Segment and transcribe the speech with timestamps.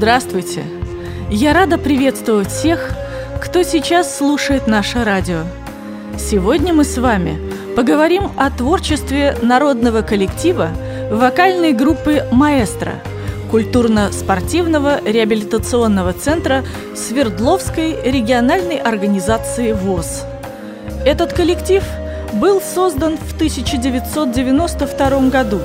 [0.00, 0.64] Здравствуйте!
[1.28, 2.90] Я рада приветствовать всех,
[3.38, 5.42] кто сейчас слушает наше радио.
[6.18, 7.38] Сегодня мы с вами
[7.76, 10.70] поговорим о творчестве народного коллектива
[11.10, 12.94] вокальной группы «Маэстро»
[13.50, 16.64] культурно-спортивного реабилитационного центра
[16.96, 20.24] Свердловской региональной организации ВОЗ.
[21.04, 21.84] Этот коллектив
[22.32, 25.60] был создан в 1992 году.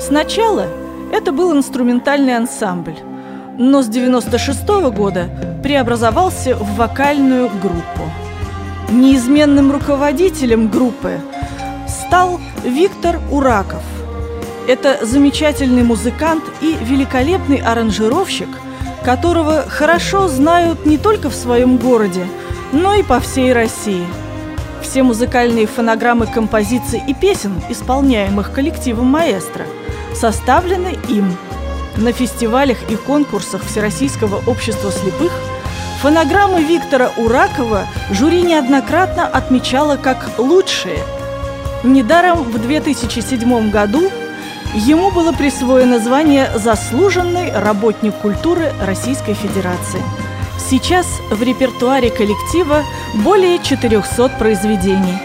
[0.00, 0.68] Сначала
[1.12, 2.96] это был инструментальный ансамбль,
[3.58, 5.28] но с 96 года
[5.62, 8.10] преобразовался в вокальную группу.
[8.90, 11.20] Неизменным руководителем группы
[11.86, 13.82] стал Виктор Ураков.
[14.68, 18.48] Это замечательный музыкант и великолепный аранжировщик,
[19.04, 22.26] которого хорошо знают не только в своем городе,
[22.72, 24.06] но и по всей России.
[24.82, 29.66] Все музыкальные фонограммы композиций и песен, исполняемых коллективом маэстро,
[30.14, 31.36] составлены им–
[31.98, 35.32] на фестивалях и конкурсах Всероссийского общества слепых
[36.00, 40.98] фонограммы Виктора Уракова жюри неоднократно отмечало как лучшие.
[41.82, 44.10] Недаром в 2007 году
[44.74, 50.02] ему было присвоено звание «Заслуженный работник культуры Российской Федерации».
[50.70, 52.82] Сейчас в репертуаре коллектива
[53.24, 55.18] более 400 произведений.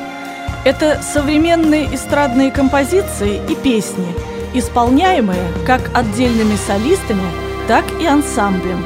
[0.64, 4.08] Это современные эстрадные композиции и песни–
[4.54, 7.24] исполняемые как отдельными солистами,
[7.68, 8.86] так и ансамблем.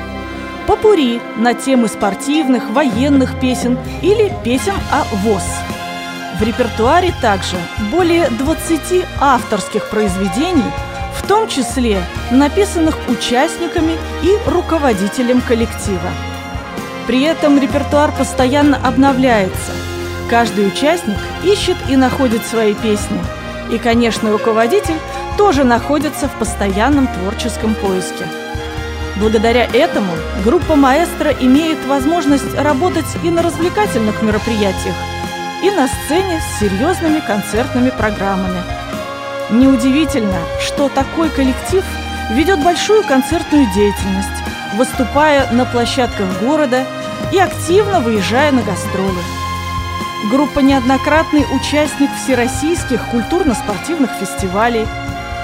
[0.68, 5.46] Попури на темы спортивных, военных песен или песен о ВОЗ.
[6.40, 7.56] В репертуаре также
[7.92, 10.72] более 20 авторских произведений,
[11.16, 12.02] в том числе
[12.32, 16.12] написанных участниками и руководителем коллектива.
[17.08, 19.72] При этом репертуар постоянно обновляется.
[20.30, 23.18] Каждый участник ищет и находит свои песни.
[23.72, 24.98] И, конечно, руководитель
[25.38, 28.26] тоже находятся в постоянном творческом поиске.
[29.18, 30.14] Благодаря этому
[30.44, 34.96] группа «Маэстро» имеет возможность работать и на развлекательных мероприятиях,
[35.64, 38.62] и на сцене с серьезными концертными программами.
[39.50, 41.84] Неудивительно, что такой коллектив
[42.32, 44.28] ведет большую концертную деятельность,
[44.76, 46.84] выступая на площадках города
[47.32, 49.24] и активно выезжая на гастроли.
[50.30, 54.86] Группа неоднократный участник всероссийских культурно-спортивных фестивалей–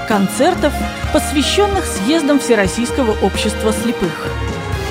[0.06, 0.72] концертов,
[1.12, 4.28] посвященных съездам Всероссийского общества слепых.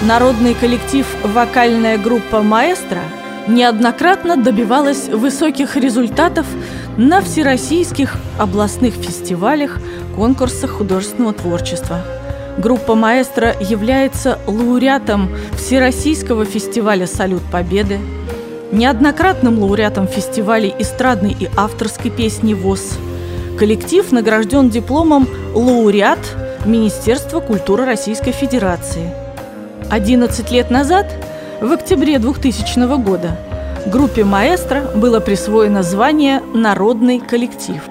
[0.01, 3.01] Народный коллектив «Вокальная группа «Маэстро»
[3.47, 6.46] неоднократно добивалась высоких результатов
[6.97, 9.79] на всероссийских областных фестивалях,
[10.16, 12.01] конкурсах художественного творчества.
[12.57, 18.00] Группа «Маэстро» является лауреатом Всероссийского фестиваля «Салют Победы»,
[18.72, 22.97] неоднократным лауреатом фестивалей эстрадной и авторской песни ВОЗ–
[23.57, 26.19] Коллектив награжден дипломом лауреат
[26.65, 29.13] Министерства культуры Российской Федерации.
[29.91, 31.05] 11 лет назад,
[31.61, 33.37] в октябре 2000 года,
[33.85, 37.81] группе «Маэстро» было присвоено звание «Народный коллектив»,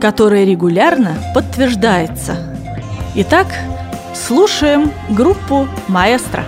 [0.00, 2.36] которое регулярно подтверждается.
[3.14, 3.46] Итак,
[4.14, 6.44] слушаем группу «Маэстро».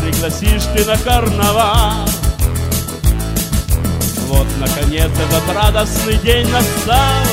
[0.00, 2.08] Пригласишь ты на карнавал.
[4.28, 7.24] Вот, наконец, этот радостный день настал.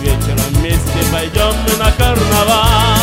[0.00, 2.98] Вечером вместе пойдем мы на карнавал.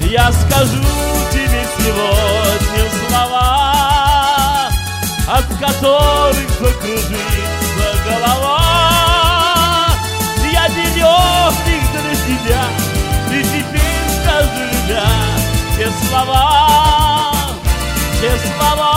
[0.00, 0.82] Я скажу
[1.30, 4.68] тебе сегодня слова
[5.28, 8.58] От которых закружится голова.
[10.94, 12.64] Легких для тебя
[13.30, 14.48] И теперь скажу,
[14.88, 15.17] любя,
[15.88, 17.32] все слова,
[18.12, 18.94] все слова.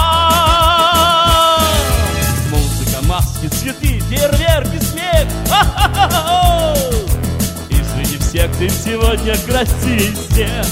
[2.50, 5.28] Музыка, маски, цветы, фейерверки, смех.
[7.70, 10.66] И среди всех ты сегодня красивее всех.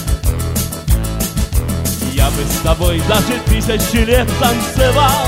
[2.13, 5.27] Я бы с тобой даже тысячу лет танцевал.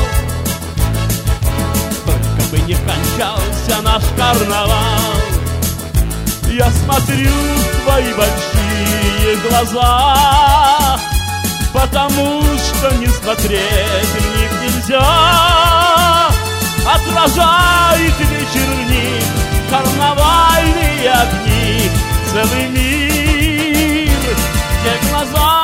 [2.05, 5.11] Только бы не кончался наш карнавал.
[6.51, 7.31] Я смотрю
[7.85, 8.60] твои большие
[9.37, 10.99] глаза
[11.73, 16.27] Потому что не смотреть в них нельзя.
[16.85, 19.23] Отражает вечер в них
[19.69, 21.91] карнавальные огни
[22.31, 24.11] Целый мир
[24.83, 25.61] те глаза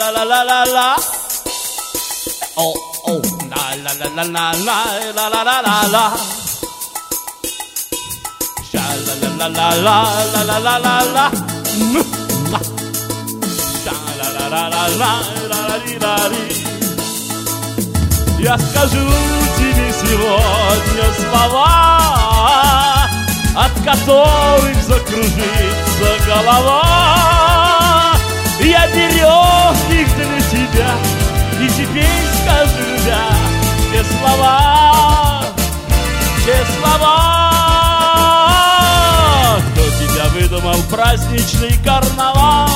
[0.00, 1.21] la la la la la
[2.54, 2.74] Oh.
[3.06, 4.78] Oh, la la la la la la
[5.16, 6.04] la la la la la.
[8.70, 9.96] Sha la la la la
[10.32, 11.26] la la la la la.
[13.82, 15.12] Sha la la la la la
[15.48, 16.44] la la ли la ли.
[18.38, 19.08] Я скажу
[19.56, 23.08] тебе сегодня слова,
[23.56, 26.82] от которых закружится голова.
[28.60, 30.90] Я берег их для тебя,
[31.62, 33.28] и теперь скажу я
[33.88, 35.44] все слова,
[36.38, 37.18] все слова.
[39.72, 42.68] Кто тебя выдумал праздничный карнавал?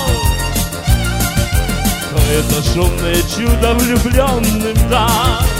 [2.04, 5.50] Кто это шумное чудо влюбленным даст?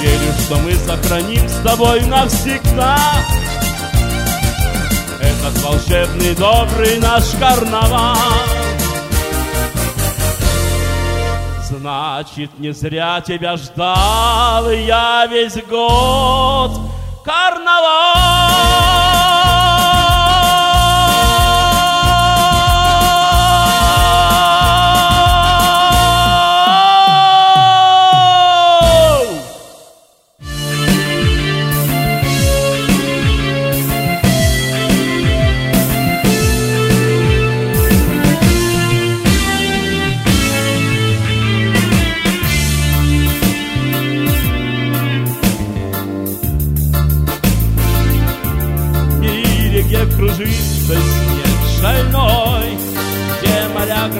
[0.00, 2.96] Верю, что мы сохраним с тобой навсегда
[5.20, 8.47] Этот волшебный добрый наш карнавал
[11.78, 16.72] Значит, не зря тебя ждал я весь год
[17.24, 18.58] Карнавал!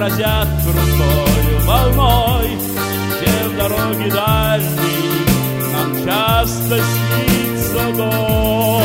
[0.08, 2.48] Моря грозят крутой волной,
[3.20, 5.26] Где в дороге дальней
[5.72, 8.82] нам часто снится дом.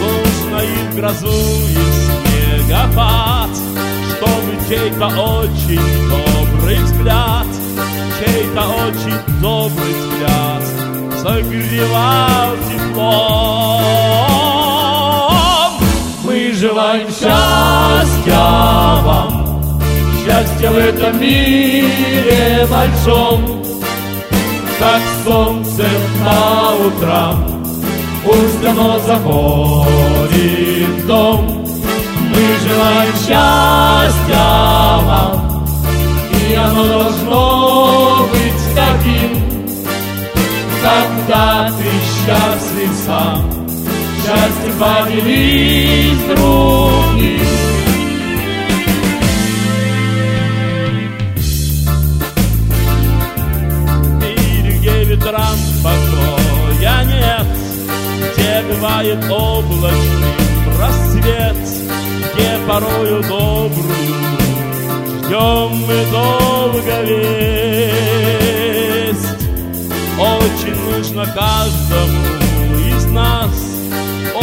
[0.00, 1.94] Нужно и в грозу, и в
[2.66, 3.50] снегопад,
[4.16, 7.46] Чтобы чей-то очень добрый взгляд,
[8.18, 10.64] Чей-то очень добрый взгляд
[11.22, 14.53] согревал теплом.
[16.64, 18.38] Желаем счастья
[19.04, 19.70] вам,
[20.24, 23.62] счастья в этом мире большом,
[24.78, 25.84] как солнце
[26.24, 27.62] по утрам,
[28.24, 31.66] пусть оно заходит в дом.
[32.30, 34.46] Мы желаем счастья
[35.04, 35.66] вам,
[36.48, 39.32] и оно должно быть таким,
[40.82, 41.90] когда ты
[42.24, 43.53] счастлив сам,
[44.76, 44.82] В
[54.20, 57.46] мире, где ветрам покоя нет,
[58.32, 60.34] где бывает облачный
[60.78, 61.56] рассвет,
[62.34, 64.24] где порою добрую
[65.24, 68.04] ждем мы долго весть.
[70.18, 72.22] Очень нужно каждому
[72.88, 73.50] из нас,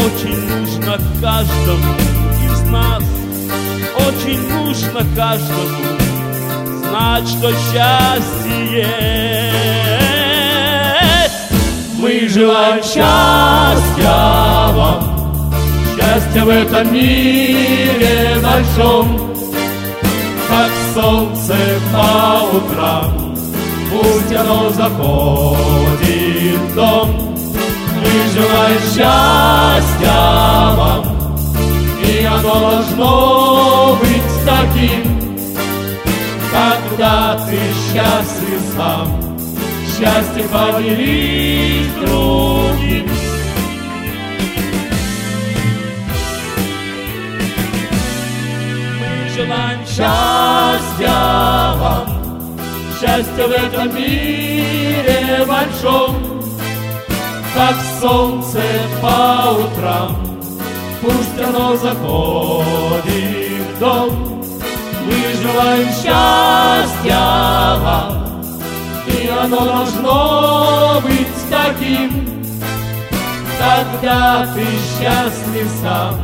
[0.05, 1.93] очень нужно каждому
[2.45, 3.03] из нас,
[4.07, 6.01] очень нужно каждому
[6.89, 8.91] знать, что счастье есть.
[11.97, 14.15] Мы желаем счастья
[14.73, 15.53] вам,
[15.95, 19.35] счастья в этом мире большом,
[20.49, 21.55] как солнце
[21.93, 23.35] по утрам.
[23.91, 27.30] Пусть оно заходит в дом,
[28.13, 30.19] мы желаем счастья
[30.75, 31.03] вам,
[32.03, 35.03] и оно должно быть таким,
[36.51, 39.07] когда ты счастлив сам,
[39.87, 43.09] счастье поделись другим.
[48.99, 51.17] Мы желаем счастья
[51.77, 52.07] вам,
[52.99, 56.30] счастья в этом мире большом,
[57.53, 58.61] как солнце
[59.01, 60.17] по утрам,
[61.01, 64.43] пусть оно заходит в дом.
[65.05, 67.19] Мы желаем счастья
[67.79, 68.41] вам,
[69.07, 72.43] и оно должно быть таким,
[73.59, 76.15] когда ты счастлив сам,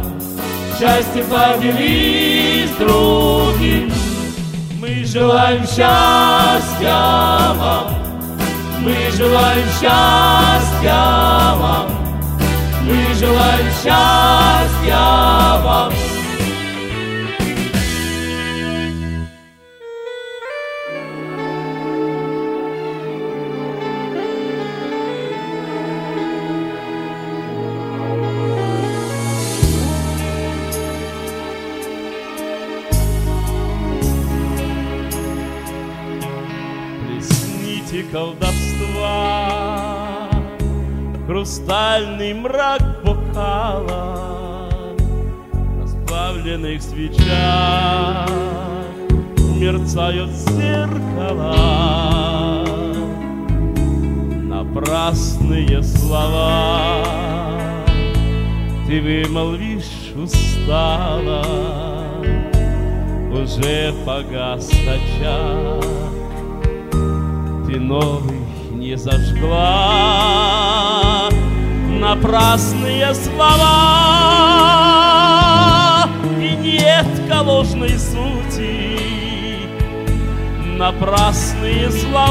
[0.80, 3.92] счастье поделись другим.
[4.80, 6.96] Мы желаем счастья
[7.56, 8.07] вам,
[8.80, 11.88] мы желаем счастья вам,
[12.84, 15.17] мы желаем счастья
[42.18, 44.70] Хрустальный мрак бокала
[45.80, 48.28] Расплавленных свечах
[49.60, 51.56] Мерцают зеркала.
[54.44, 57.04] Напрасные слова
[58.88, 61.44] Ты вымолвишь устало.
[63.32, 65.84] Уже погас очаг
[67.68, 70.67] Ты новый не зажгла
[72.00, 73.58] Напрасные слова.
[76.40, 77.08] И нет
[77.42, 79.00] ложной сути
[80.78, 82.24] Напрасные слова.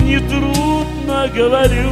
[0.00, 1.90] Нетрудно говорю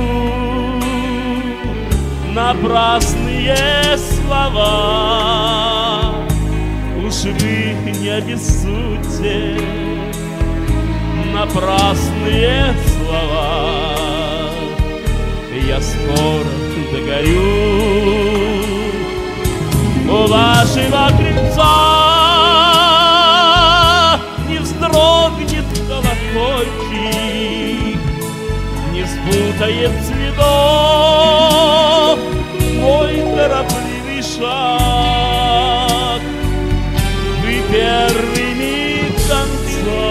[2.33, 4.65] Напрасные слова.
[7.07, 9.59] Уж вы не обессудьте
[11.35, 12.94] Напрасные слова
[15.67, 16.45] Я скоро
[16.93, 17.41] догорю
[20.09, 22.05] У вашего крыльца
[24.81, 26.79] дрогнет колокольчик,
[28.93, 31.35] Не спутает цветов
[32.81, 36.21] мой торопливый шаг.
[37.43, 40.05] Вы первый миг конца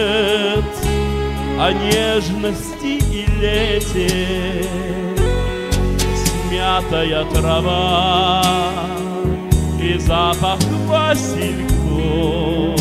[1.57, 4.65] о нежности и лете
[6.49, 8.43] Смятая трава
[9.81, 12.77] и запах васильков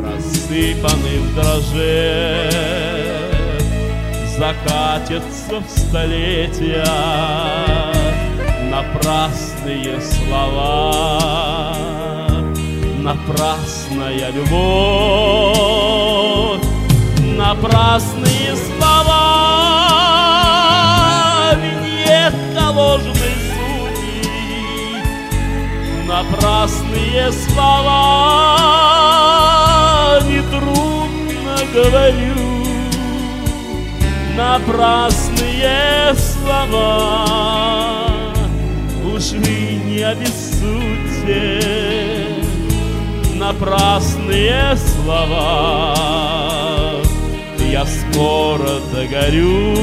[0.00, 3.17] Рассыпаны в дроже
[4.38, 6.86] Закатятся в столетия.
[8.70, 11.48] Напрасные слова
[13.08, 14.60] Напрасная любовь,
[17.38, 19.14] напрасные слова,
[21.54, 25.00] виньетка ложной судьи,
[26.06, 27.88] напрасные слова,
[30.26, 32.57] нетрудно говорю,
[34.38, 37.26] напрасные слова,
[39.12, 41.60] уж вы не обессудьте.
[43.34, 45.96] Напрасные слова.
[47.72, 49.74] Я скоро догорю.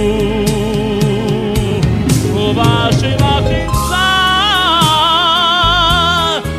[2.34, 4.08] У вашего крыльца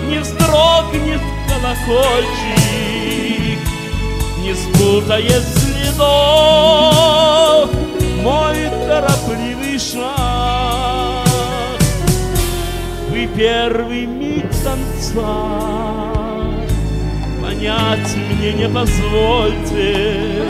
[0.09, 3.61] Не вздрогнет колокольчик
[4.43, 7.46] Не спутает следов
[8.97, 10.07] торопливый шаг.
[13.11, 16.12] Вы первый миг конца.
[17.43, 20.47] Понять мне не позвольте.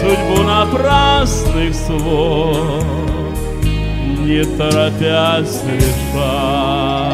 [0.00, 2.82] Судьбу напрасных слов
[4.20, 7.09] Не торопясь решать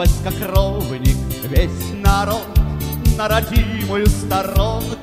[0.00, 2.46] Баламутил войскокровник весь народ
[3.18, 4.99] На родимую сторонку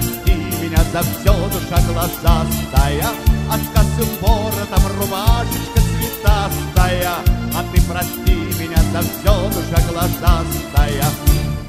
[0.00, 3.06] прости меня за все, душа глазастая,
[3.50, 7.10] с косым воротом рубашечка цветастая,
[7.54, 11.04] А ты прости меня за все, душа глазастая.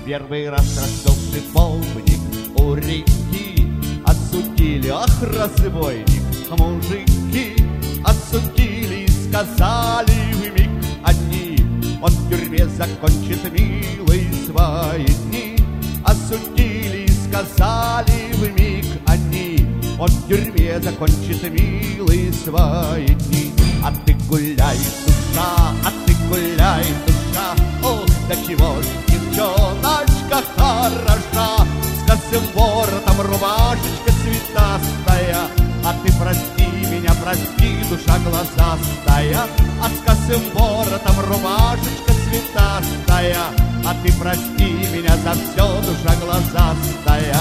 [0.05, 2.19] Первый раз расцвел шиповник
[2.55, 3.67] у реки,
[4.05, 6.21] Осудили, ах, разбойник,
[6.57, 7.55] мужики,
[8.03, 10.69] Осудили и сказали в миг
[11.03, 11.57] одни,
[12.01, 15.57] Он в тюрьме закончит милые свои дни.
[16.03, 17.00] Осудили,
[17.31, 19.65] сказали в миг они
[19.97, 27.55] Он в тюрьме закончит милые свои дни А ты гуляй, душа, а ты гуляй, душа
[27.83, 31.65] Ох, до чего ж девчоночка хороша?
[31.97, 35.37] С косым воротом рубашечка цветастая
[35.85, 36.61] А ты прости
[36.91, 39.47] меня, прости, душа глазастая.
[39.81, 43.37] А с косым воротом рубашечка цветастая
[43.85, 47.35] А ты прости меня за все, душа глазастая.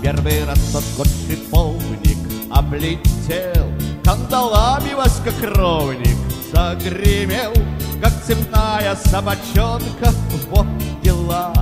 [0.00, 2.16] Первый раз тот год шиповник
[2.50, 3.70] облетел,
[4.02, 6.16] Кандалами воскокровник
[6.50, 7.52] загремел,
[8.00, 10.12] Как цепная собачонка,
[10.50, 10.66] вот
[11.02, 11.52] дела.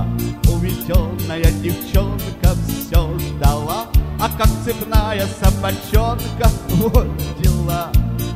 [0.47, 3.87] Уведенная девчонка все ждала,
[4.19, 7.07] А как цепная собачонка, вот
[7.39, 7.91] дела.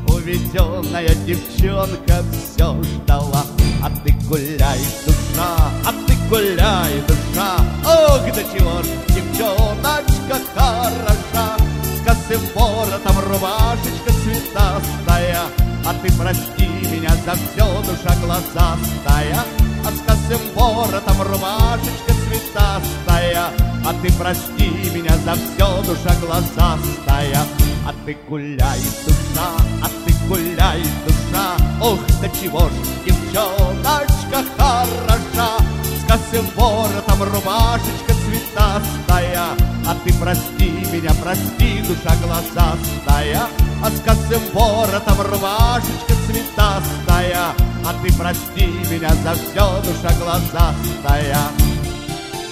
[0.07, 3.43] Уведенная девчонка все ждала,
[3.83, 5.55] А ты гуляй, душа,
[5.85, 15.45] а ты гуляй, душа, Ох, до чего ж девчоночка хороша, С косым воротом рубашечка цветастая,
[15.85, 19.43] А ты прости меня за все, душа глазастая,
[19.85, 23.45] А с косым воротом рубашечка цветастая,
[23.85, 27.45] А ты прости меня за все, душа глазастая,
[27.85, 29.49] А ты гуляй, душа,
[29.83, 32.71] а ты гуляй, душа, Ох, до чего ж
[33.05, 35.57] девчоночка хороша,
[35.99, 39.47] С косым воротом рубашечка цветастая,
[39.87, 43.47] А ты прости меня, прости, душа глазастая,
[43.83, 47.53] А с косым воротом рубашечка цветастая,
[47.85, 51.37] А ты прости меня за все, душа глазастая.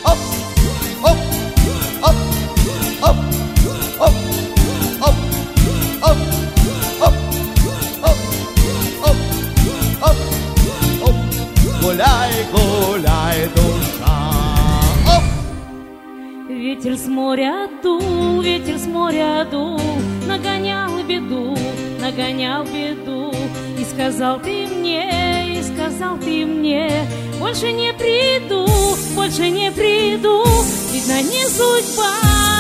[0.05, 0.17] Оп,
[1.03, 1.18] оп,
[2.01, 2.16] оп,
[3.01, 3.18] оп,
[4.00, 4.16] оп, оп,
[5.01, 5.16] оп,
[6.11, 6.25] оп,
[7.01, 7.16] оп,
[9.03, 9.18] оп,
[10.01, 10.18] оп,
[11.01, 11.16] оп.
[11.81, 13.99] Гуляй, гуляй, душа.
[16.70, 19.82] Ветер с моря дул, ветер с моря дул,
[20.27, 21.58] Нагонял беду,
[22.00, 23.34] нагонял беду.
[23.79, 26.88] И сказал ты мне, и сказал ты мне,
[27.40, 28.68] Больше не приду,
[29.16, 30.44] больше не приду.
[30.94, 32.14] Видно, не судьба,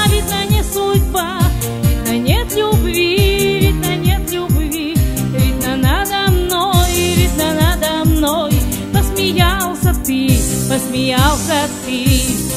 [0.07, 1.39] видно, не судьба,
[1.83, 4.95] Видно, нет любви, видно, нет любви.
[5.37, 8.53] Видно, надо мной, видно, надо мной.
[8.91, 10.31] Посмеялся ты,
[10.67, 12.48] посмеялся ты.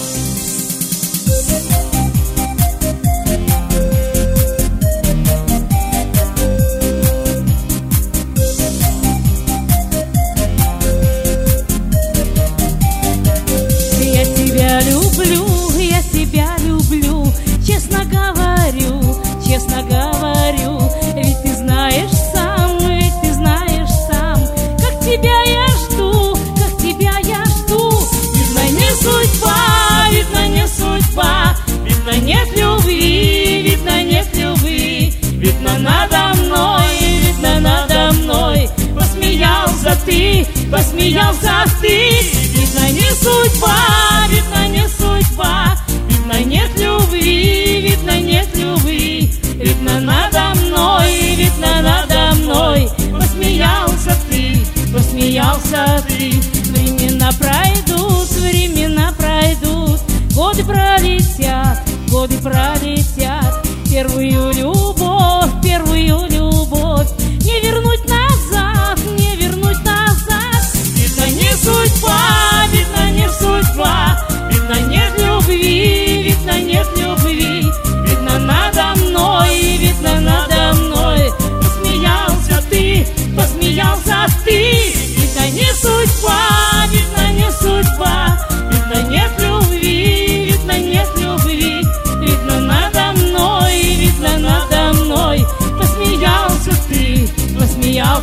[40.12, 42.20] Ты, посмеялся ты,
[42.54, 51.34] видно, не судьба, видно, не судьба, видно, нет любви, видно, нет любви, видно, надо мной,
[51.36, 52.88] видно, надо мной.
[53.18, 54.58] Посмеялся ты,
[54.92, 56.32] посмеялся ты,
[56.70, 60.00] времена пройдут, времена пройдут,
[60.34, 63.11] годы пролетят, годы пролетят,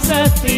[0.09, 0.48] said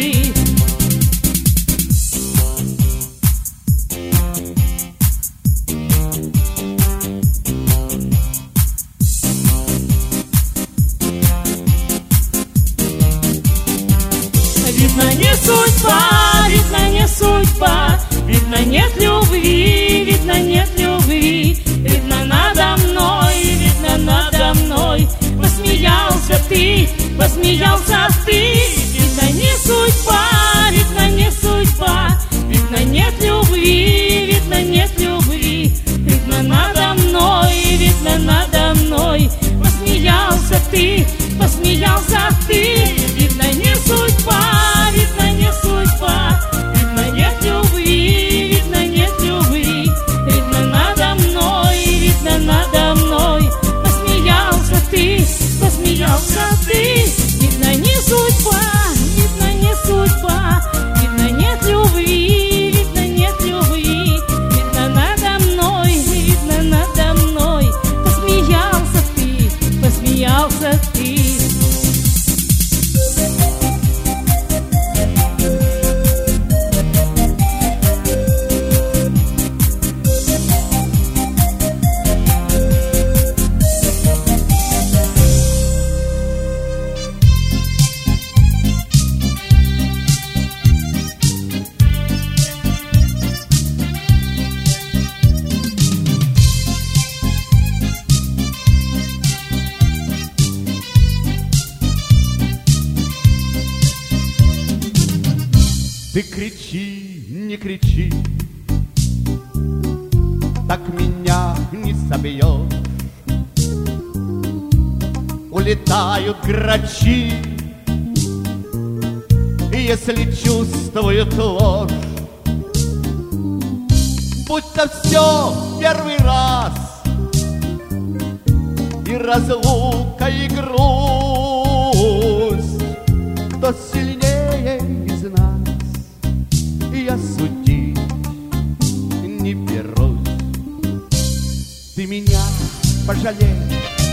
[143.06, 143.56] пожалей,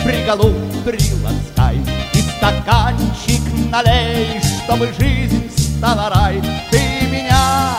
[0.03, 1.77] приголубь, приласкай
[2.13, 6.41] И стаканчик налей, чтобы жизнь стала рай.
[6.71, 7.77] Ты меня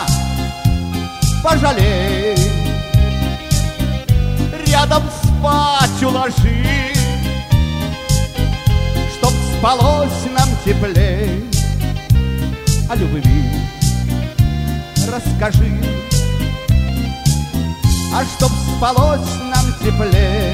[1.43, 2.37] пожалей.
[4.67, 6.95] Рядом спать уложи
[9.17, 11.45] Чтоб спалось нам теплей.
[12.89, 13.45] О любви
[15.07, 15.73] расскажи
[18.15, 20.50] А чтоб спалось нам теплей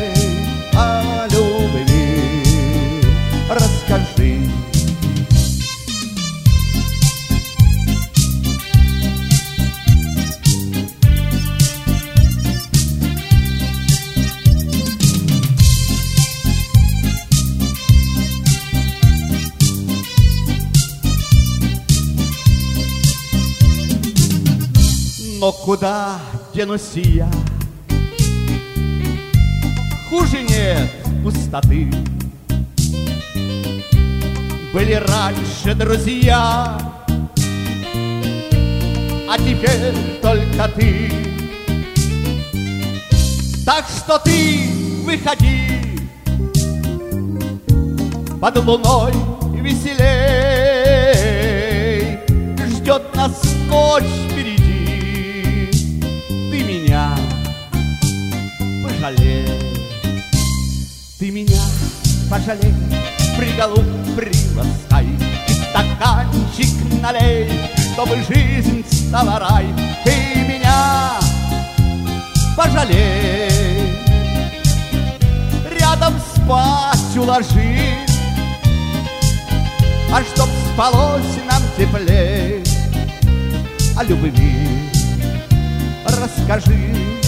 [25.47, 26.19] Но куда
[26.53, 26.99] денусь?
[30.11, 30.91] Хуже нет
[31.23, 31.89] пустоты.
[34.75, 36.77] Были раньше друзья
[39.29, 41.13] А теперь только ты.
[43.65, 44.69] Так что ты
[45.05, 46.01] выходи
[48.41, 49.13] Под луной
[49.63, 49.95] веселей.
[52.67, 54.26] Ждет нас ночь
[59.07, 59.47] пожалей
[61.19, 61.62] Ты меня
[62.31, 62.75] пожалей
[63.38, 63.85] Приголубь
[64.16, 65.07] приласкай.
[65.49, 67.49] И стаканчик налей
[67.92, 69.66] Чтобы жизнь стала рай.
[70.05, 70.12] Ты
[70.49, 71.12] меня
[72.57, 73.95] пожалей.
[75.79, 77.99] Рядом спать уложи.
[80.12, 82.62] А чтоб спалось нам теплей.
[83.97, 84.69] О любви
[86.07, 87.26] расскажи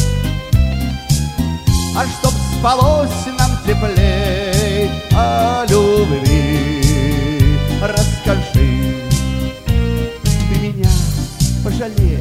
[1.98, 9.02] А чтоб спалось нам теплей О любви расскажи.
[9.64, 10.88] Ты меня
[11.64, 12.20] пожалей,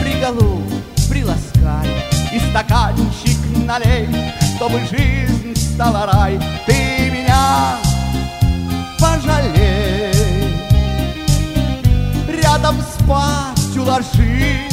[0.00, 0.72] приголубь,
[1.10, 1.88] приласкай
[2.32, 3.36] И стаканчик
[3.66, 4.08] налей,
[4.54, 6.38] чтобы жизнь стала рай.
[6.64, 7.78] Ты меня
[9.00, 10.12] пожалей.
[12.28, 14.68] Рядом спать уложи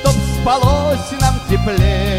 [0.00, 2.11] Чтоб спалось нам теплее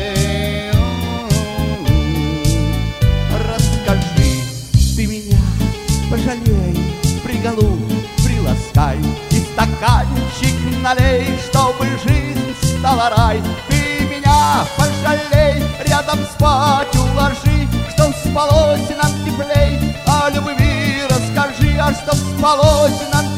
[9.84, 13.42] стаканчик налей Чтобы жизнь стала рай.
[13.68, 22.16] Ты меня пожалей Рядом спать уложи Чтоб спалось нам теплей О любви расскажи А чтоб
[22.16, 23.33] спалось нам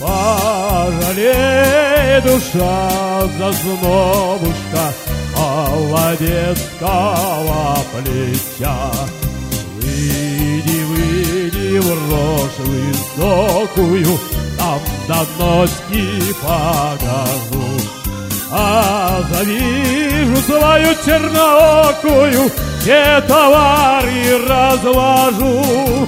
[0.00, 1.74] Пожалей,
[2.22, 2.90] душа,
[3.38, 4.84] зазнобушка,
[5.74, 8.92] Молодецкого плеча.
[9.74, 14.18] Выйди, выйди в рожь высокую,
[14.56, 16.04] Там до ночки
[16.40, 17.66] погожу.
[18.52, 22.42] А завижу свою черноокую,
[22.80, 26.03] Все товары разложу.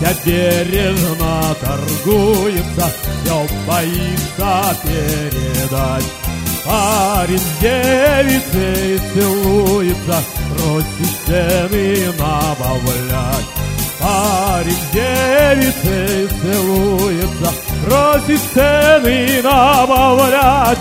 [0.00, 6.04] Хотя бережно торгуется, все боится передать.
[6.64, 13.46] Парень с девицей целуется, просит цены набавлять.
[14.00, 17.52] Парень с девицей целуется,
[17.84, 20.78] просит цены набавлять.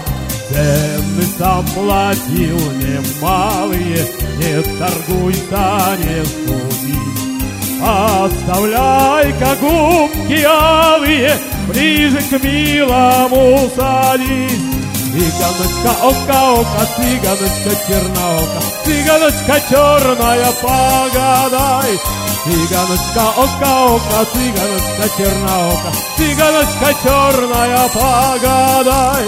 [0.50, 7.23] Цены сам платил немалые, не торгуйся, не суди.
[7.84, 14.74] Оставляй-ка губки алые, ближе к милому садись.
[15.14, 22.00] Цыганочка, ока-ока, цыганочка черноока, Цыганочка черная, погадай.
[22.46, 29.26] Цыганочка, ока-ока, цыганочка черноока, Цыганочка черная, погадай.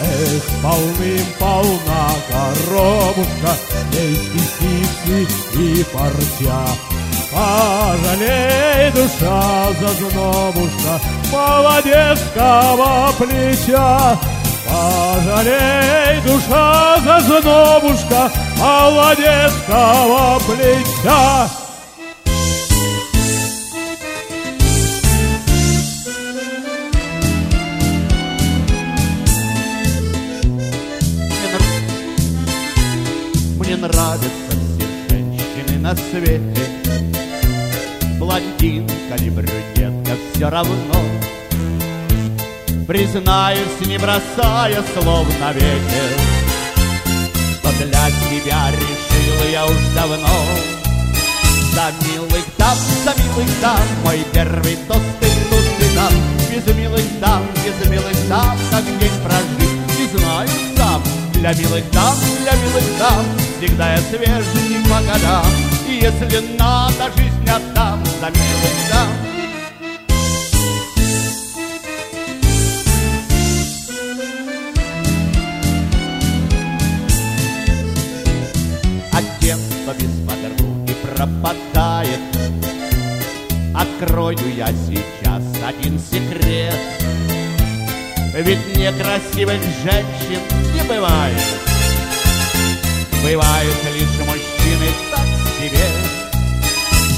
[0.00, 3.56] Эх, полным-полна коробушка,
[3.92, 5.26] Есть кисицы
[5.58, 6.93] и парча.
[7.34, 11.00] Пожалей, душа, зазнобушка,
[11.32, 14.16] Молодецкого плеча.
[14.68, 21.48] Пожалей, душа, зазнобушка, Молодецкого плеча.
[33.58, 36.73] Мне нравятся все женщины на свете
[38.18, 41.04] Блондинка или брюнетка все равно.
[42.86, 46.18] Признаюсь, не бросая слов на ветер
[47.58, 50.74] Что для тебя решил я уж давно.
[51.74, 56.12] За милых дам, за милых дам Мой первый тост и тут и там
[56.48, 61.02] Без милых дам, без милых дам Как день прожить, не знаю сам.
[61.32, 63.24] Для милых дам, для милых дам
[63.58, 69.08] Всегда я свеж не по годам если надо, жизнь отдам За милых дам
[79.86, 82.20] А без подруги пропадает.
[83.74, 86.78] Открою я сейчас один секрет.
[88.34, 90.40] Ведь некрасивых женщин
[90.74, 91.42] не бывает.
[93.22, 95.23] Бывают лишь мужчины так
[95.64, 95.86] себе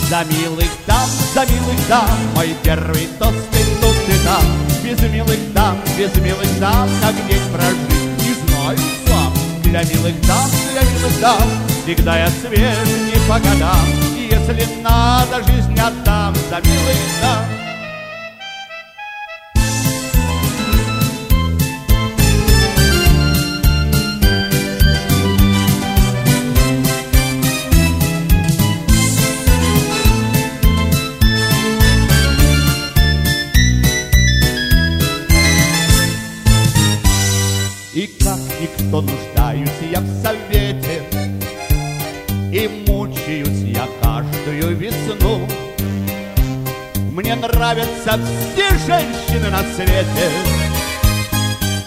[0.09, 4.45] За милых дам, за милых дам Мой первый тост и тут и там.
[4.85, 9.33] Без милых дам, без милых дам Как день прожить не знаю сам.
[9.63, 11.49] Для милых дам, для милых дам
[11.85, 16.35] Всегда я свеж не по годам И если надо, жизнь отдам.
[16.51, 17.56] За милых дам
[48.19, 50.31] все женщины на свете?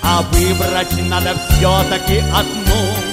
[0.02, 3.10] А выбрать надо все-таки одну.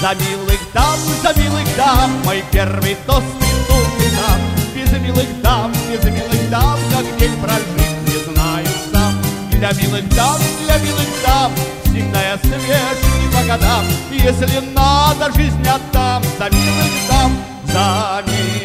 [0.00, 4.40] За милых дам, за милых дам Мой первый тост и и там
[4.72, 9.14] Без милых дам, без милых дам Как день прожить не знаю сам.
[9.50, 15.32] Для милых дам, для милых дам Всегда я свеж не по годам И Если надо,
[15.34, 18.57] жизнь отдам За милых дам, за милых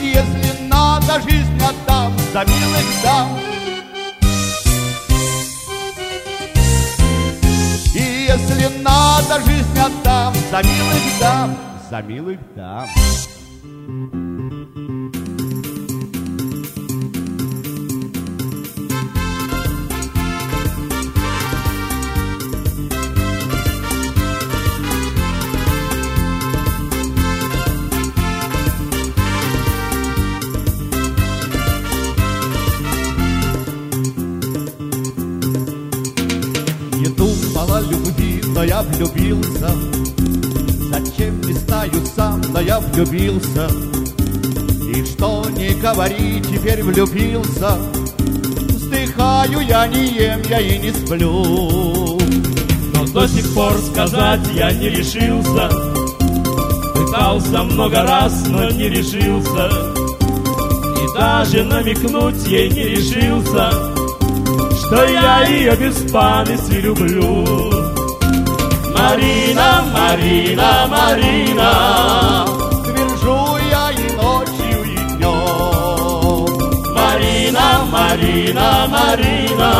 [0.00, 3.38] И Если надо, жизнь отдам За милых дам.
[7.94, 11.56] И если надо, жизнь отдам За милых дам,
[11.90, 12.88] за милых дам
[38.58, 39.70] но я влюбился.
[40.90, 43.68] Зачем не знаю сам, но я влюбился?
[44.92, 47.78] И что не говори, теперь влюбился.
[48.70, 52.18] Вздыхаю я, не ем я и не сплю.
[52.94, 55.70] Но до сих пор сказать я не решился.
[56.96, 59.70] Пытался много раз, но не решился.
[61.00, 63.70] И даже намекнуть ей не решился
[64.80, 67.87] Что я ее без памяти люблю
[68.98, 71.70] Марина, Марина, Марина.
[72.84, 76.46] Твержу я и ночью, и днем
[76.94, 79.70] Марина, Марина, Марина.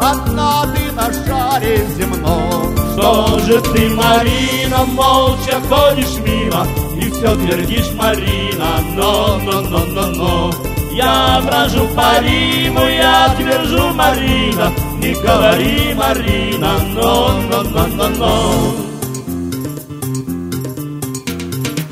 [0.00, 2.76] Одна ты на шаре земном.
[2.92, 6.66] Что же ты, Марина, молча ходишь мимо?
[6.96, 10.50] И все твердишь, Марина, но, но, но, но, но
[10.94, 14.70] Я брожу по Риму, я твержу, Марина.
[14.98, 18.74] Не говори, Марина, но, но, но, но, но.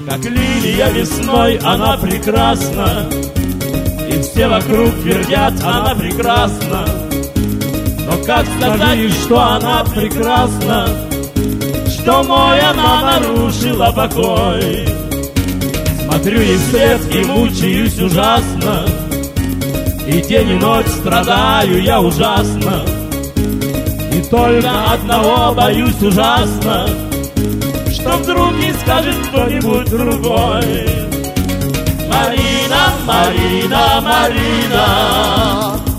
[0.06, 3.06] Как лилия весной, она прекрасна.
[4.08, 6.84] И все вокруг твердят, она прекрасна.
[8.06, 10.88] Но как сказать, что она прекрасна,
[11.88, 14.86] Что мой она нарушила покой?
[16.10, 18.84] Смотрю ей вслед и мучаюсь ужасно,
[20.08, 22.84] И день и ночь страдаю я ужасно,
[24.12, 26.88] И только одного боюсь ужасно,
[27.92, 30.88] Что вдруг не скажет кто-нибудь другой.
[32.08, 34.86] Марина, Марина, Марина,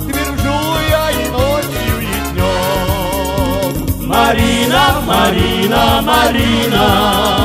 [0.03, 7.40] Твержу я и ночью, и днем Марина, Марина, Марина,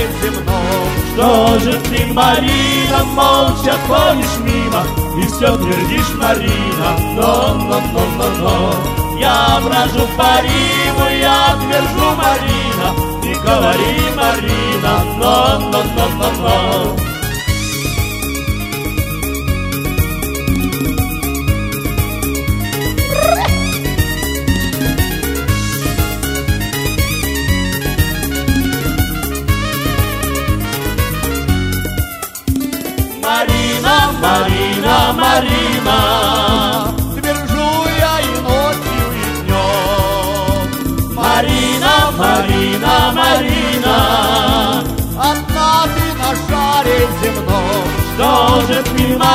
[0.00, 4.84] шаре земном что же ты, Марина, молча ходишь мимо?
[5.18, 12.16] И все твердишь, Марина, но, но, но, но, но Я брожу по Риму, я твержу,
[12.16, 12.94] Марина.
[13.22, 15.40] Не говори, Марина, но,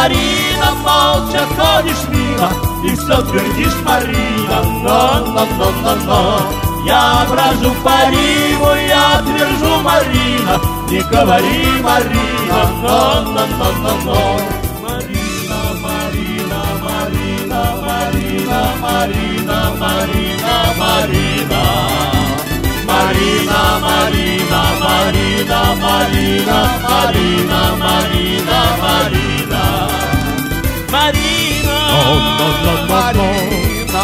[0.05, 2.51] Марина, молча ходишь мимо
[2.83, 6.39] И все твердишь, Марина, но, но, но, но, но
[6.85, 14.39] Я брожу по Риму, я твержу, Марина Не говори, Марина, но, но, но, но, но
[14.83, 19.75] Марина, Марина, Марина, Марина, Марина, Марина,
[20.55, 21.15] Марина
[25.81, 29.34] Марина, Марина, Марина,
[30.95, 34.03] Marina, Marina, no, no, Marina,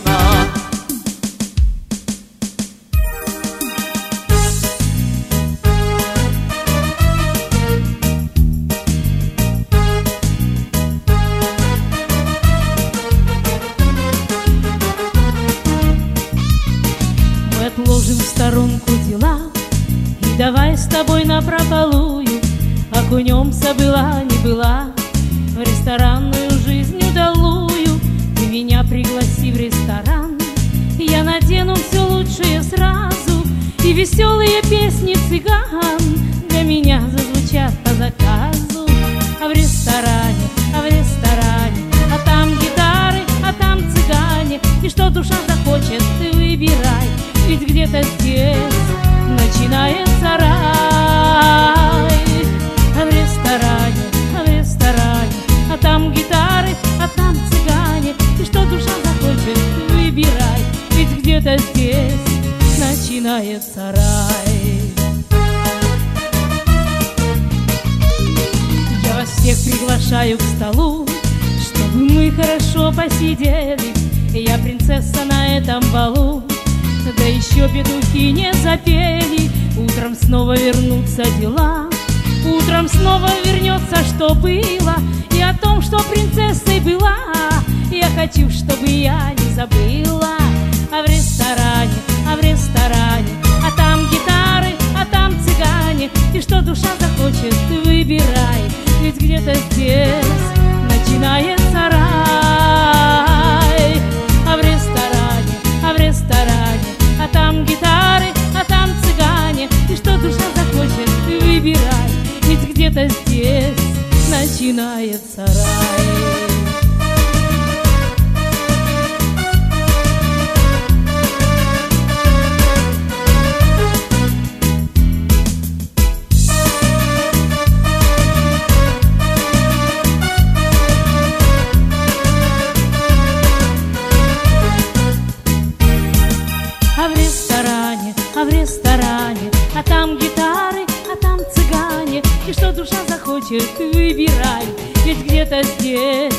[143.53, 144.67] Захочет, выбирай,
[145.05, 146.35] ведь где-то здесь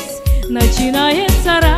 [0.48, 1.70] начинается рай.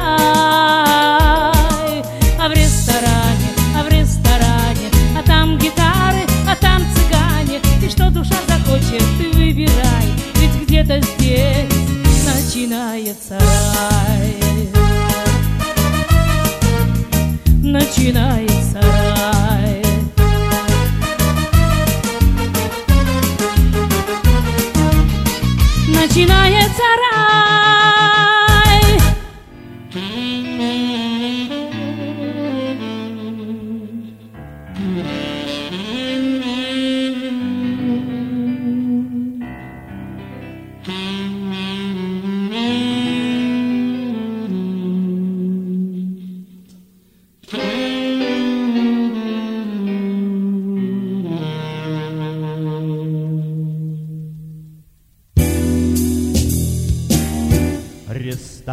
[2.39, 8.37] А в ресторане, а в ресторане, а там гитары, а там цыгане, и что душа
[8.49, 9.03] захочет,
[9.35, 10.07] выбирай,
[10.37, 11.69] ведь где-то здесь
[12.25, 14.37] начинается рай.
[17.63, 18.56] Начинается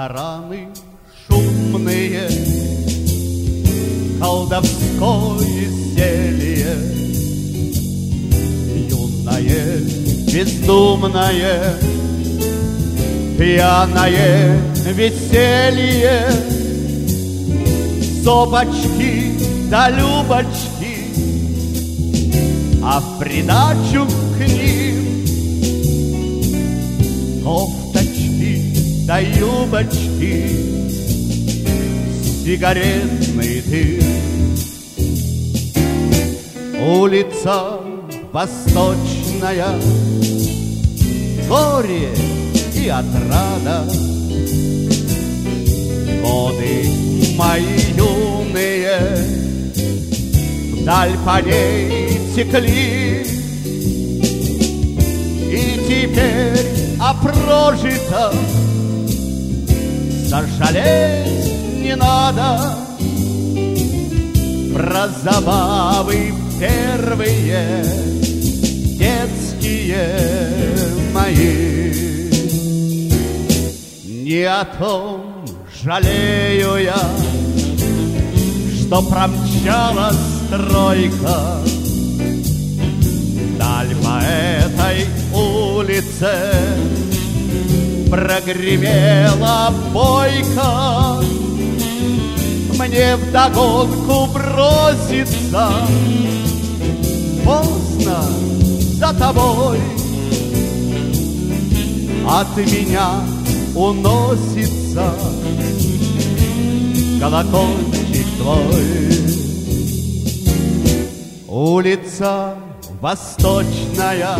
[0.03, 0.67] Рестораны
[1.27, 2.27] шумные,
[4.19, 6.75] колдовское зелье,
[8.89, 9.79] Юное,
[10.27, 11.75] бездумное,
[13.37, 14.59] пьяное
[14.93, 16.27] веселье,
[18.25, 19.31] Сопочки
[19.69, 20.97] да любочки,
[22.83, 24.83] а в придачу к ним.
[27.45, 28.02] Кофточки
[29.05, 30.47] да юбочки,
[32.45, 34.03] сигаретный дым.
[36.81, 37.79] Улица
[38.31, 39.75] восточная,
[41.49, 42.09] горе
[42.75, 43.85] и отрада.
[46.21, 46.87] Годы
[47.35, 48.99] мои юные
[50.73, 53.25] вдаль по ней текли,
[55.51, 57.13] и теперь о
[60.33, 62.75] Сожалеть не надо.
[64.73, 67.83] Про забавы первые
[68.97, 70.17] Детские
[71.13, 71.93] мои.
[74.23, 75.45] Не о том
[75.83, 76.97] жалею я
[78.81, 80.17] Что промчалась
[80.47, 81.59] стройка
[83.59, 87.12] Даль по этой улице
[88.13, 91.19] Прогремела бойко
[92.77, 95.71] Мне вдогонку бросится.
[97.43, 98.23] Поздно
[98.99, 99.79] за тобой.
[102.29, 103.13] От меня
[103.73, 105.11] уносится
[107.19, 108.85] Колокольчик твой.
[111.47, 112.53] Улица
[113.01, 114.37] восточная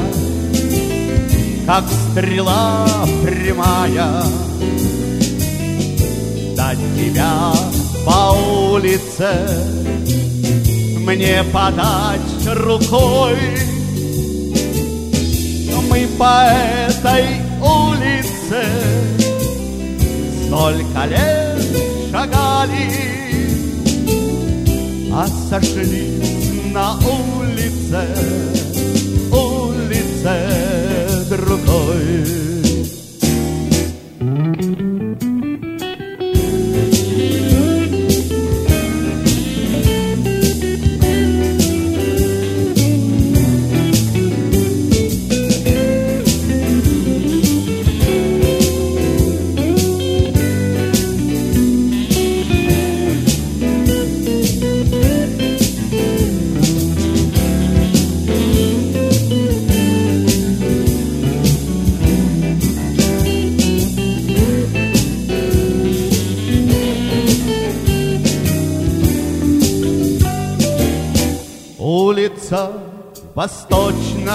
[1.66, 2.86] как стрела
[3.24, 4.24] прямая.
[6.56, 7.54] До тебя
[8.06, 9.30] по улице
[11.00, 13.38] мне подать рукой.
[15.90, 17.26] Мы по этой
[17.62, 18.64] улице
[20.48, 21.62] столько лет
[22.12, 22.90] шагали,
[25.14, 28.08] а сошлись на улице,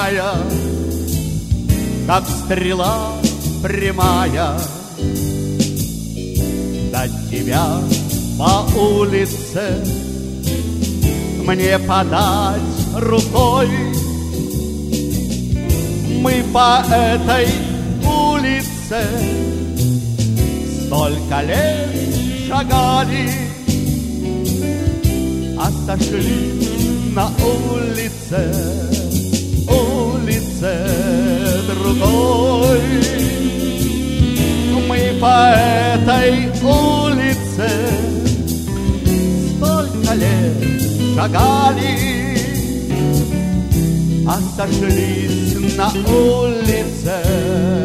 [0.09, 0.33] восточная,
[2.07, 3.13] как стрела
[3.63, 4.59] прямая.
[6.93, 7.67] До тебя
[8.39, 9.85] по улице
[11.45, 12.61] мне подать
[12.97, 13.69] рукой.
[16.21, 17.49] Мы по этой
[18.05, 19.03] улице
[20.87, 23.31] столько лет шагали,
[25.59, 28.68] а сошли на улице
[41.29, 42.39] шагали,
[44.27, 47.78] а сошлись на улице, улице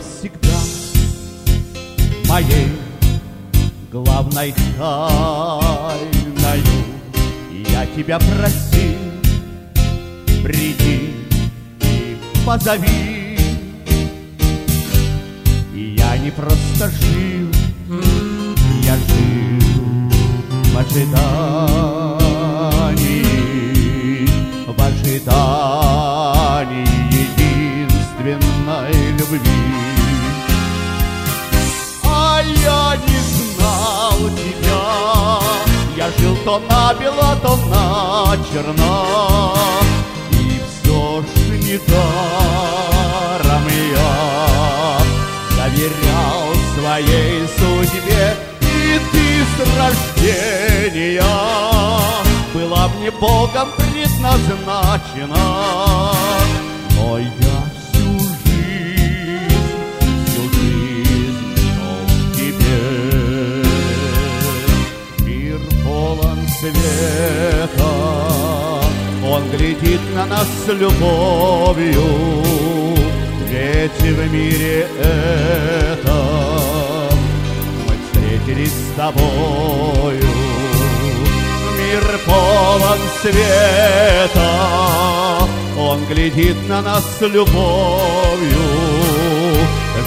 [0.00, 0.60] ты была всегда
[2.28, 2.68] моей
[3.90, 6.04] главной тайною.
[7.68, 8.98] Я тебя просил,
[10.42, 11.14] приди
[11.82, 13.09] и позови.
[83.20, 84.50] Света,
[85.78, 88.58] он глядит на нас с любовью,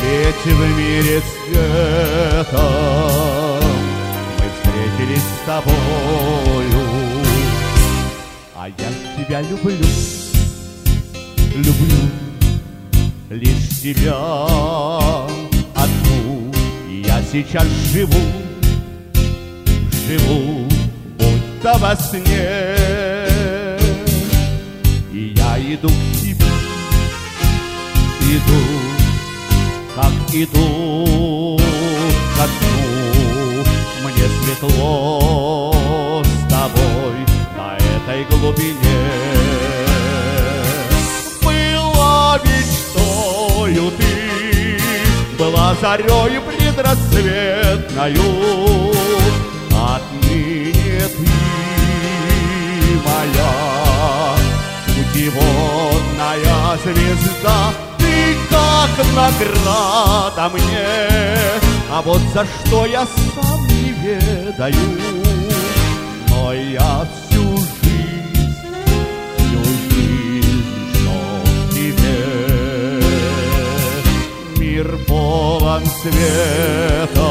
[0.01, 2.69] ведь в мире света
[4.37, 6.83] мы встретились с тобою.
[8.55, 9.87] А я тебя люблю,
[11.55, 12.09] люблю
[13.29, 14.17] лишь тебя
[15.75, 16.51] одну.
[17.05, 18.21] Я сейчас живу,
[20.07, 20.67] живу,
[21.17, 23.02] будто во сне.
[25.73, 26.51] Иду к тебе,
[28.21, 28.61] иду,
[29.95, 31.57] как иду
[32.37, 33.63] ко дну.
[34.03, 37.17] Мне светло с тобой
[37.57, 39.01] на этой глубине.
[41.41, 44.13] Была мечтою ты,
[45.39, 48.29] была зарею предрассветною.
[55.33, 60.85] Путеводная звезда, ты как награда мне,
[61.91, 64.75] а вот за что я сам не ведаю,
[66.29, 68.55] но я всю жизнь,
[69.37, 70.63] всю жизнь
[71.03, 72.19] шел тебе.
[74.57, 77.29] Мир полон света,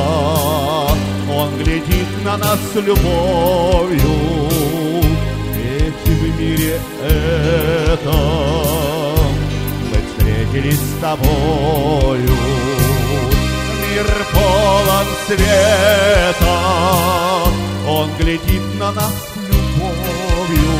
[1.35, 4.13] он глядит на нас с любовью,
[6.43, 8.15] мире этом
[9.91, 12.37] мы встретились с тобою.
[13.83, 16.59] Мир полон света,
[17.89, 20.73] он глядит на нас любовью,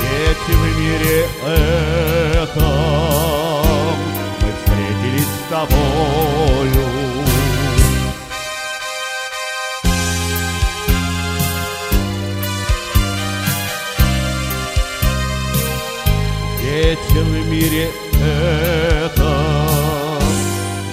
[0.00, 2.62] ведь в мире этом
[4.40, 6.41] мы встретились с тобою.
[16.92, 19.24] Ведь в мире этом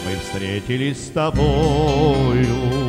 [0.06, 2.89] мы встретились с тобою.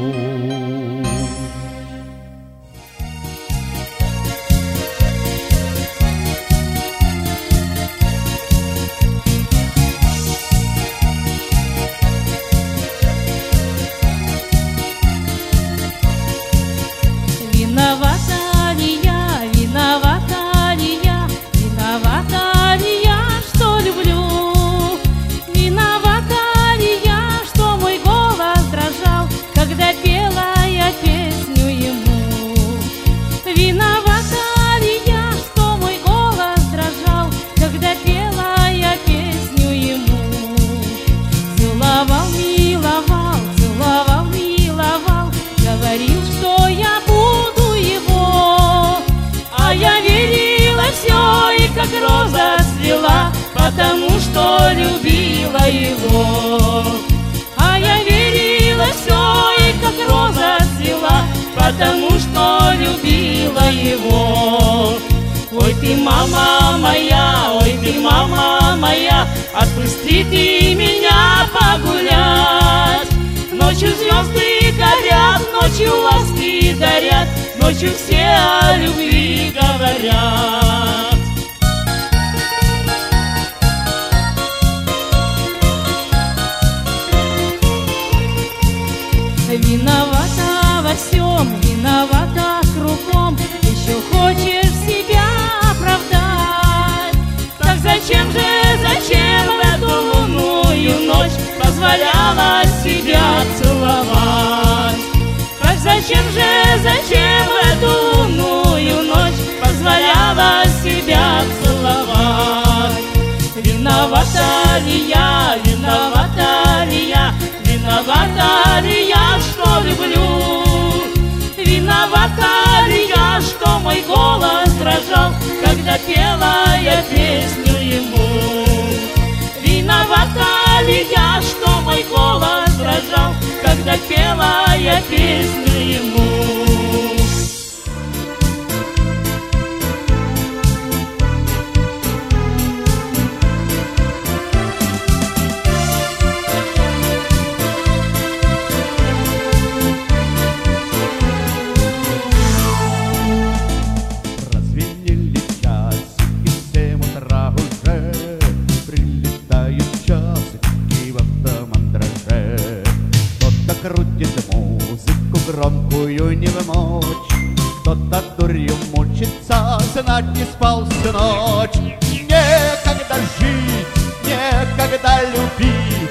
[171.31, 171.77] ночь.
[171.77, 173.87] Некогда жить,
[174.25, 176.11] некогда любить,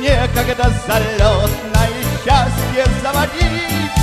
[0.00, 1.88] некогда залетное
[2.22, 3.94] счастье заводить.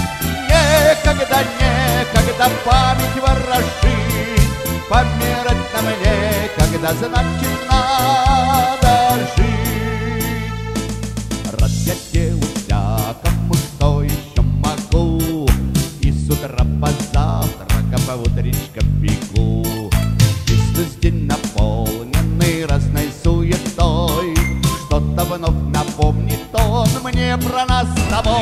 [0.50, 4.50] Некогда, некогда память ворошить,
[4.90, 8.94] помирать нам некогда, значит, надо
[9.36, 9.41] жить.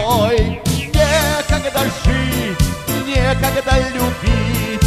[0.10, 0.60] мной.
[0.94, 2.60] Некогда жить,
[3.06, 4.82] некогда любить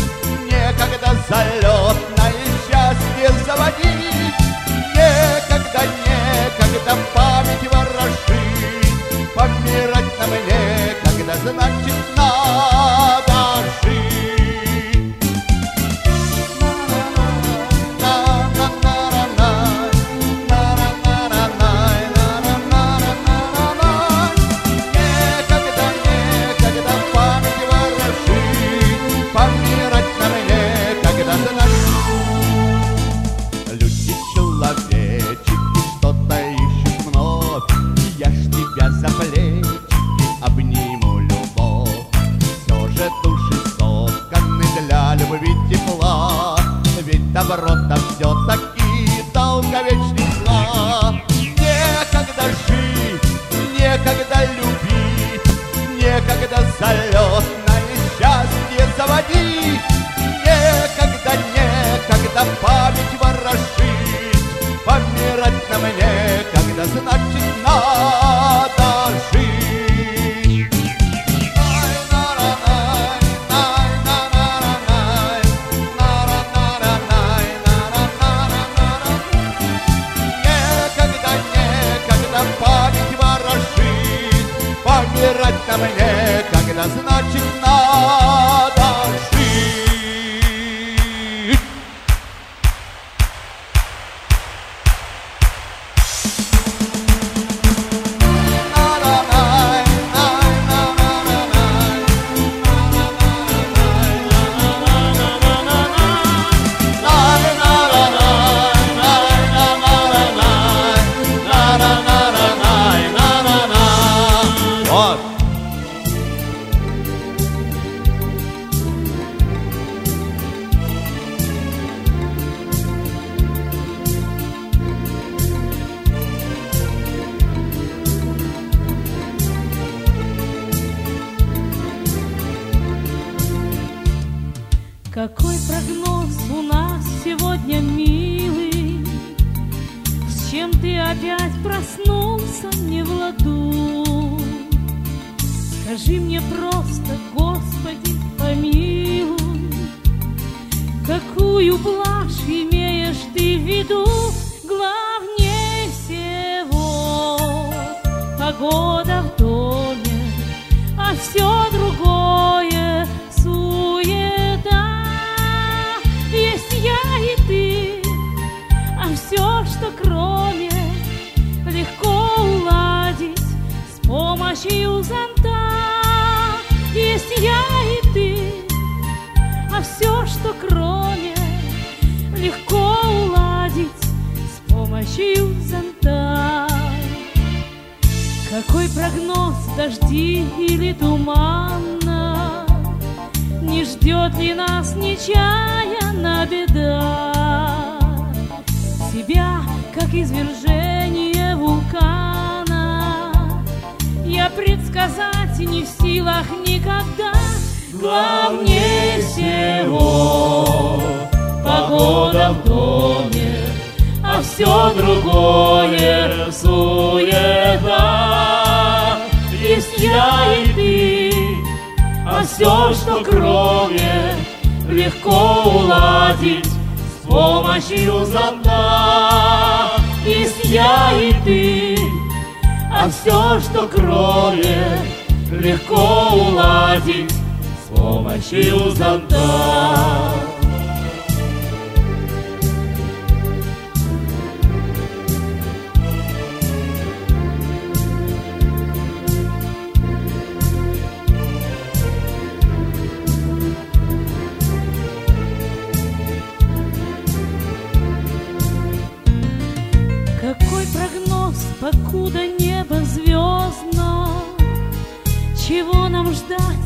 [0.51, 2.33] Некогда залетное
[2.68, 4.32] счастье заводить.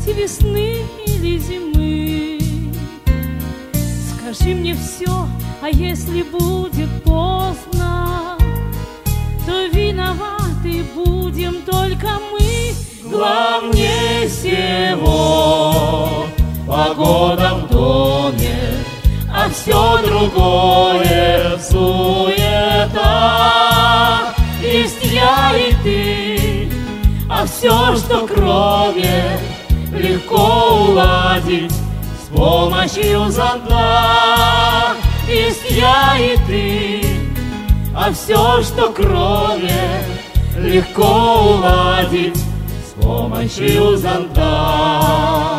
[0.07, 2.39] Ждать весны или зимы?
[4.13, 5.27] Скажи мне все,
[5.61, 8.37] а если будет поздно,
[9.45, 12.73] то виноваты будем только мы.
[13.09, 15.73] Главнее всего
[16.67, 18.73] погода в доме,
[19.33, 23.03] а все другое суета.
[24.61, 26.69] Есть я и ты,
[27.29, 29.39] а все, что кроме,
[29.97, 34.95] легко уладить с помощью зонта.
[35.27, 37.05] Есть я и ты,
[37.95, 40.03] а все, что кроме,
[40.57, 45.56] легко уладить с помощью зонта.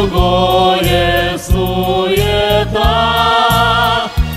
[0.00, 2.80] Другое суета.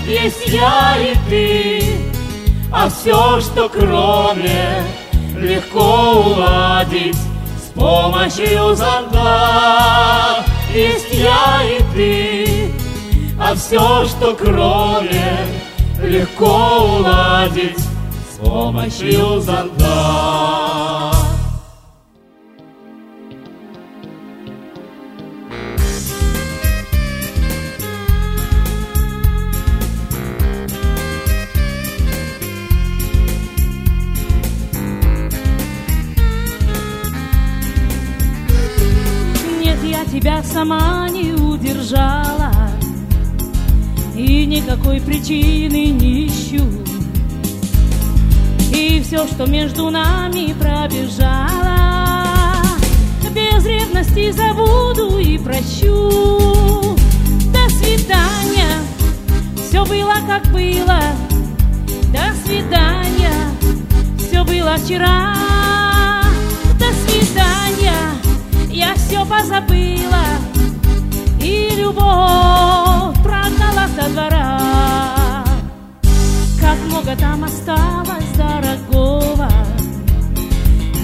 [0.06, 1.82] Есть я и ты,
[2.72, 4.84] а все, что кроме,
[5.36, 10.44] легко уладить с помощью зонта.
[10.72, 12.72] Есть я и ты,
[13.40, 15.38] а все, что кроме,
[16.02, 20.63] легко уладить с помощью зонта.
[40.14, 42.52] Тебя сама не удержала.
[44.16, 46.64] И никакой причины не ищу.
[48.72, 51.76] И все, что между нами пробежало
[53.32, 56.96] Без ревности забуду и прощу.
[57.52, 58.70] До свидания,
[59.68, 61.00] все было как было.
[62.12, 63.32] До свидания,
[64.18, 65.43] все было вчера
[68.84, 70.24] я все позабыла.
[71.40, 75.44] И любовь прогнала со двора.
[76.60, 79.50] Как много там осталось дорогого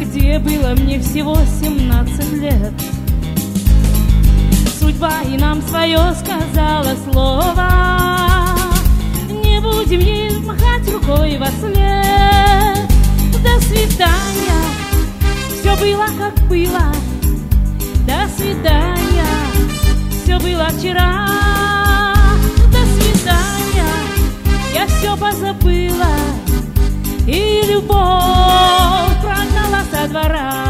[0.01, 2.73] Где было мне всего семнадцать лет.
[4.79, 7.69] Судьба и нам свое сказала слово.
[9.45, 12.89] Не будем ей махать рукой во след
[13.43, 14.31] До свидания,
[15.81, 17.10] было, как было.
[18.51, 19.27] Свидания,
[20.25, 21.29] все было вчера.
[22.73, 23.93] До свидания,
[24.75, 26.17] я все позабыла.
[27.29, 30.70] И любовь прогнала со двора.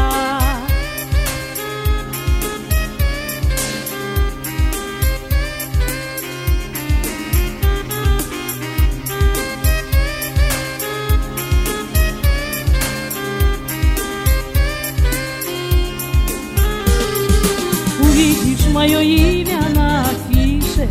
[18.81, 20.89] Мое имя на афише.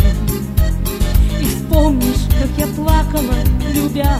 [1.40, 3.34] И вспомнишь, как я плакала,
[3.74, 4.16] любя.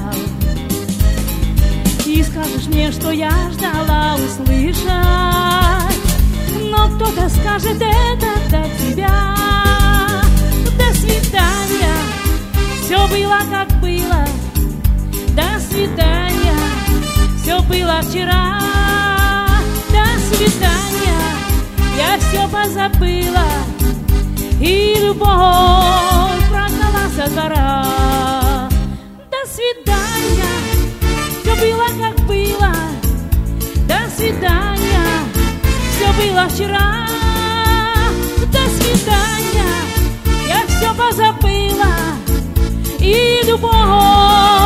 [2.05, 4.83] И скажешь мне, что я ждала услышать.
[6.68, 9.37] Но кто-то скажет это до тебя.
[10.77, 11.97] До свидания,
[12.83, 14.27] все было как было.
[15.37, 16.59] До свидания,
[17.41, 18.59] все было вчера.
[19.93, 21.20] До свидания,
[22.01, 23.49] я все позабыла.
[24.61, 28.69] И любовь прогнала со двора
[29.31, 30.57] До свидания,
[31.43, 32.73] все было как было.
[33.87, 35.09] До свидания,
[35.91, 37.07] все было вчера.
[38.57, 39.77] До свидания,
[40.49, 41.95] я все позабыла.
[42.99, 44.60] И любовь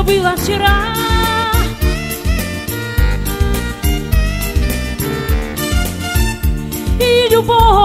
[0.00, 0.68] все было вчера.
[6.98, 7.79] И любовь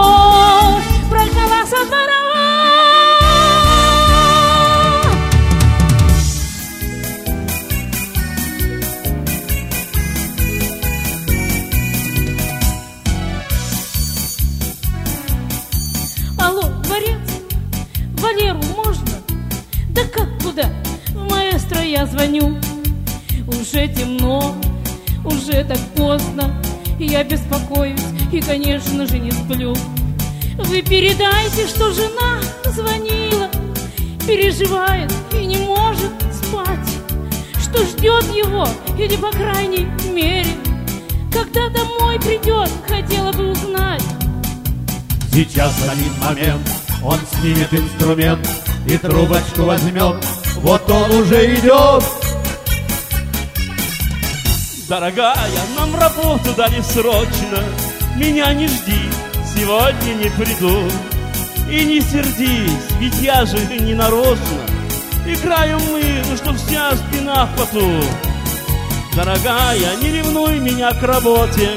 [45.66, 46.70] Сейчас один момент,
[47.04, 48.48] он снимет инструмент
[48.88, 50.24] и трубочку возьмет.
[50.58, 52.04] Вот он уже идет.
[54.88, 57.64] Дорогая, нам работу дали срочно.
[58.16, 59.00] Меня не жди,
[59.56, 60.88] сегодня не приду.
[61.72, 64.62] И не сердись, ведь я же не нарочно.
[65.26, 67.92] Играем мы, ну что вся спина в поту.
[69.16, 71.72] Дорогая, не ревнуй меня к работе.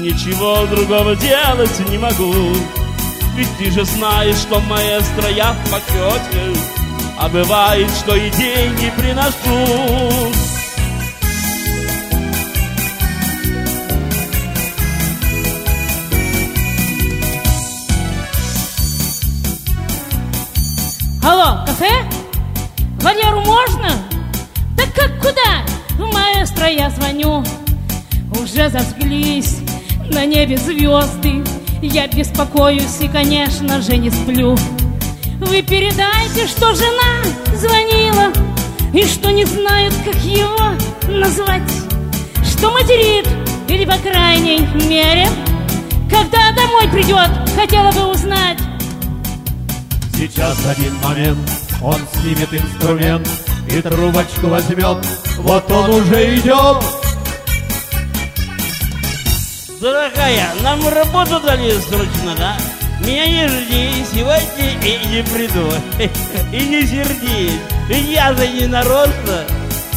[0.00, 2.56] Ничего другого делать не могу
[3.36, 6.58] Ведь ты же знаешь, что маэстро я в почете
[7.18, 10.32] А бывает, что и деньги приношу
[21.22, 21.90] Алло, кафе?
[23.02, 23.90] Валеру можно?
[24.76, 25.62] Да как куда?
[25.98, 27.44] Маэстро я звоню.
[28.40, 29.58] Уже зажглись
[30.10, 31.45] на небе звезды.
[31.96, 34.54] Я беспокоюсь и, конечно же, не сплю.
[35.40, 37.24] Вы передайте, что жена
[37.54, 38.30] звонила
[38.92, 40.72] И что не знают, как его
[41.08, 41.62] назвать
[42.44, 43.26] Что материт,
[43.68, 45.26] или по крайней мере
[46.10, 48.58] Когда домой придет, хотела бы узнать
[50.14, 51.50] Сейчас один момент,
[51.82, 53.26] он снимет инструмент
[53.70, 54.98] и трубочку возьмет.
[55.38, 56.95] Вот он уже идет.
[59.86, 62.56] Дорогая, нам работу дали срочно, да?
[62.98, 65.70] Меня не жди, сегодня и не приду.
[66.52, 69.44] И не сердись, ведь я же не нарочно.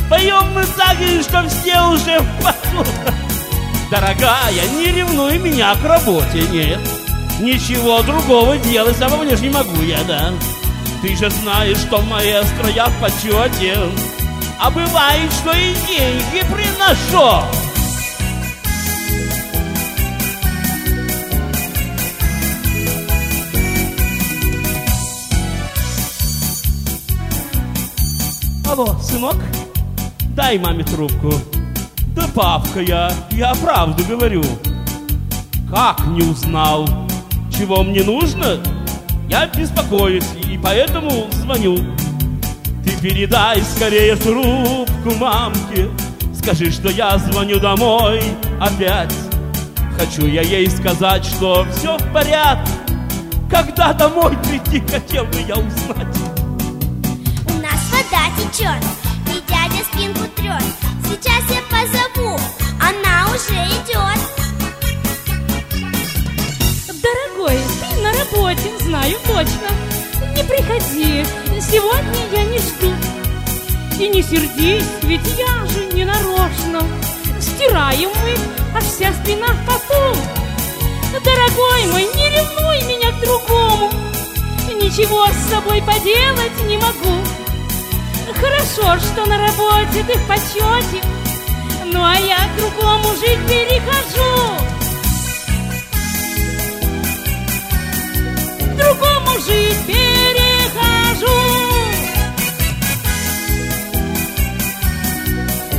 [0.08, 2.88] Поем мы так, что все уже в поту.
[3.90, 6.82] Дорогая, не ревнуй меня к работе, нет.
[7.40, 10.32] Ничего другого делать самого не не могу я, да.
[11.02, 13.76] Ты же знаешь, что маэстро я в почете.
[14.60, 17.44] А бывает, что и деньги приношу.
[28.80, 29.36] Алло, сынок,
[30.38, 31.34] дай маме трубку.
[32.16, 34.42] Да папка я, я правду говорю.
[35.70, 36.88] Как не узнал,
[37.52, 38.64] чего мне нужно?
[39.28, 41.76] Я беспокоюсь и поэтому звоню.
[42.86, 45.90] Ты передай скорее трубку мамке.
[46.34, 48.24] Скажи, что я звоню домой
[48.62, 49.14] опять.
[49.98, 52.72] Хочу я ей сказать, что все в порядке.
[53.52, 56.19] Когда домой прийти, хотел бы я узнать
[58.40, 58.84] течет,
[59.28, 60.64] и дядя спинку трет
[61.04, 62.40] Сейчас я позову,
[62.80, 64.20] она уже идет
[67.02, 69.70] Дорогой, ты на работе, знаю точно.
[70.36, 71.26] Не приходи,
[71.62, 72.94] сегодня я не жду.
[74.00, 76.86] И не сердись, ведь я же не нарочно.
[77.40, 78.36] Стираем мы,
[78.76, 80.20] а вся спина в поту.
[81.24, 83.90] Дорогой мой, не ревнуй меня к другому.
[84.82, 87.24] Ничего с собой поделать не могу
[88.42, 91.06] Хорошо, что на работе ты в почете.
[91.86, 94.56] Ну а я к другому жить перехожу.
[98.60, 101.28] К другому жить перехожу.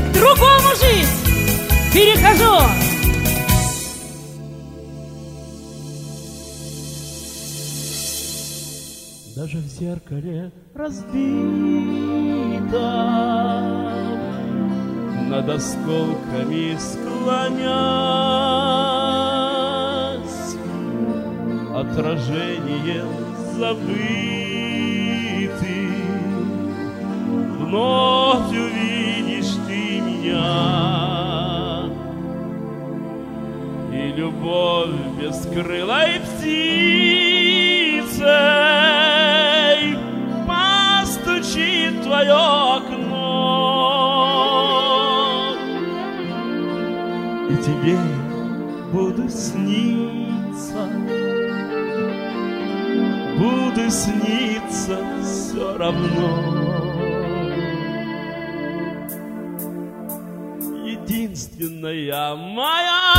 [0.08, 2.89] К другому жить перехожу
[9.40, 11.00] Даже в зеркале разбито.
[15.30, 17.70] Над осколками склонясь
[21.74, 23.06] Отражение
[23.56, 23.88] забыты.
[27.60, 30.50] Вновь увидишь ты меня.
[33.90, 37.39] И любовь бескрылой птицей
[47.62, 47.98] тебе
[48.92, 50.88] буду сниться.
[53.38, 56.60] Буду сниться все равно.
[60.84, 63.09] Единственная моя,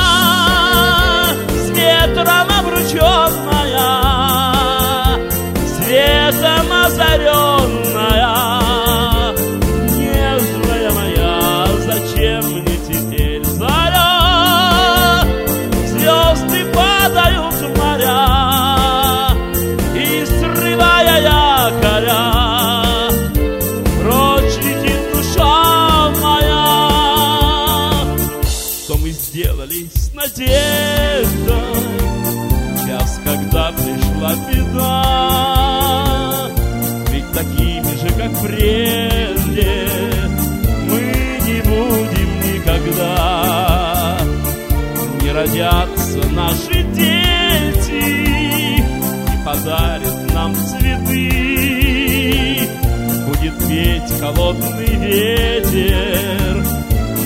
[54.01, 56.65] Петь холодный ветер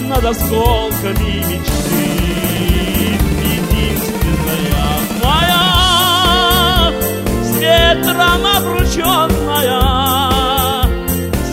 [0.07, 2.05] Над осколками мечты.
[3.43, 4.89] Единственная
[5.23, 6.91] моя
[7.43, 9.81] С ветром обрученная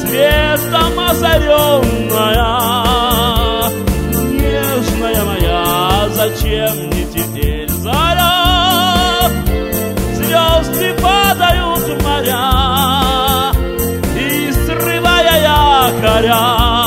[0.00, 2.50] Светом озаренная.
[4.30, 7.01] Нежная моя, зачем мне
[16.02, 16.81] якоря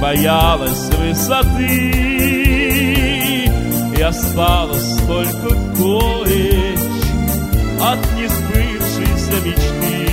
[0.00, 1.92] Боялась высоты,
[3.96, 6.78] И осталась только горечь
[7.80, 10.06] От несбывшейся мечты.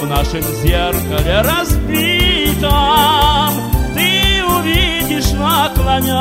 [0.00, 2.70] В нашем зеркале разбитом
[3.94, 6.12] Ты увидишь, наклонясь,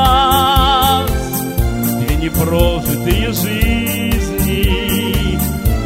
[1.99, 4.21] Две непрожитые жизни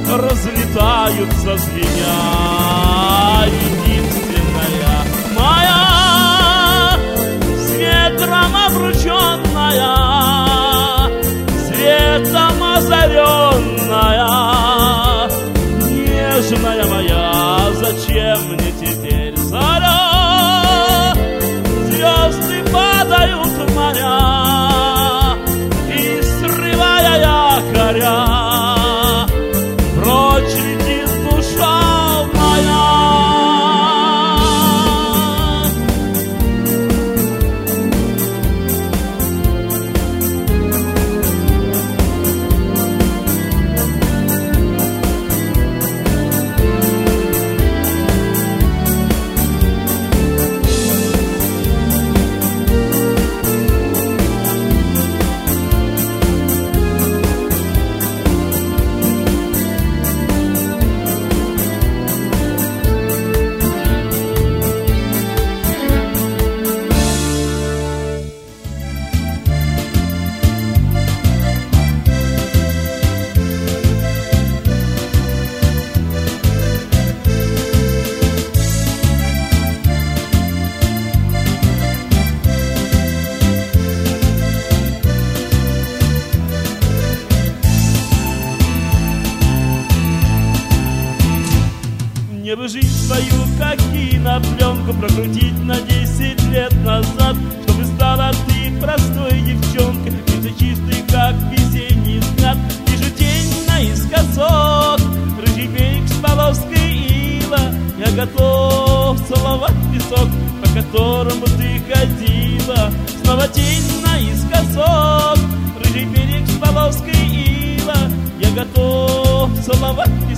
[0.08, 2.66] разлетаются звеня.
[8.26, 9.96] Ветром обрученная,
[11.68, 14.30] светом озаренная,
[15.90, 21.14] нежная моя, зачем мне теперь заря?
[21.86, 25.38] Звезды падают в моря,
[25.90, 28.35] и срывая якоря,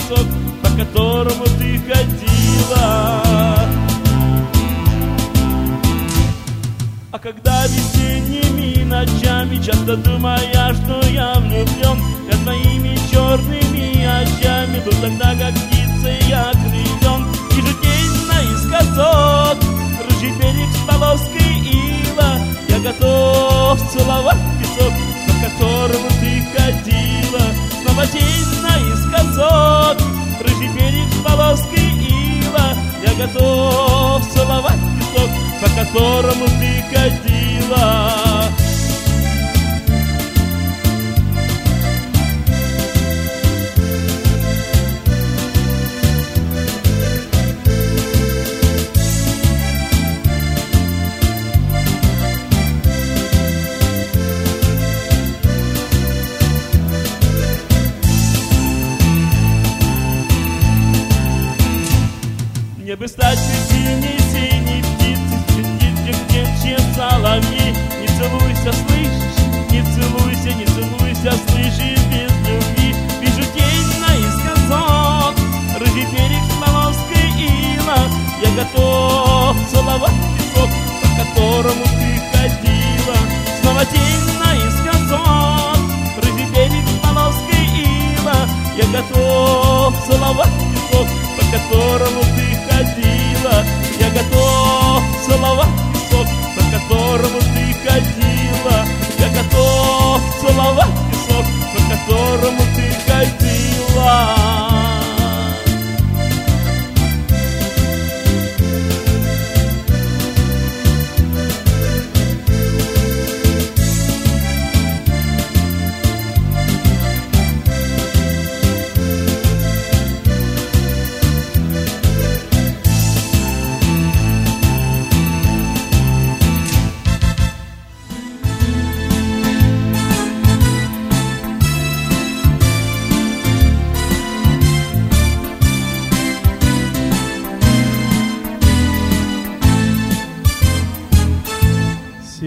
[0.08, 0.28] песок
[0.64, 3.28] По которому ты ходила.
[7.12, 11.98] А когда весенними ночами Часто думая, что я влюблен
[12.30, 19.58] Я твоими черными очами Был тогда, как птица я крылен Вижу тень наискосок
[20.10, 22.38] Рыжий берег с полоской ила.
[22.68, 24.94] Я готов целовать песок
[25.28, 27.42] По которому ты ходила.
[27.82, 30.07] Снова тень наискосок
[31.48, 32.74] полоской ила.
[33.02, 35.30] Я готов целовать песок
[35.62, 38.37] По которому ты ходила
[63.08, 63.57] Мне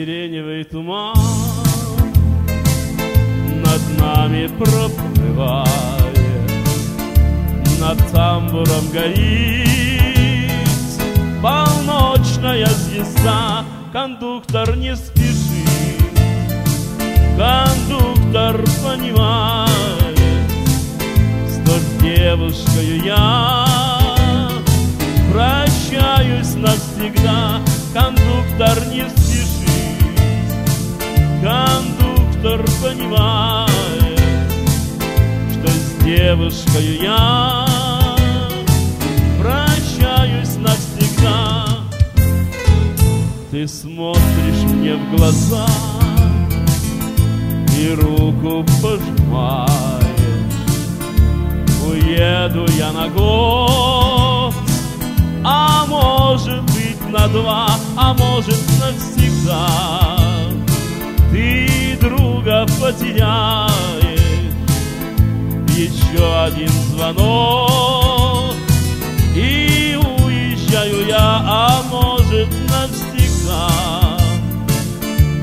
[0.00, 1.14] Сиреневый туман
[3.62, 5.68] над нами проплывает,
[7.78, 9.68] над тамбуром горит
[11.42, 13.62] полночная звезда.
[13.92, 16.00] Кондуктор не спешит,
[17.36, 19.68] кондуктор понимает,
[21.46, 23.66] что с девушкой я
[25.30, 27.60] прощаюсь навсегда.
[27.92, 29.59] Кондуктор не спешит,
[31.40, 33.70] кондуктор понимает,
[35.50, 37.66] что с девушкой я
[39.40, 41.66] прощаюсь навсегда.
[43.50, 45.66] Ты смотришь мне в глаза
[47.78, 49.70] и руку пожимаешь.
[51.88, 54.54] Уеду я на год,
[55.42, 60.19] а может быть на два, а может навсегда.
[61.40, 63.70] Ты друга потеряешь,
[65.74, 68.54] еще один звонок,
[69.34, 73.70] и уезжаю я, а может навсегда.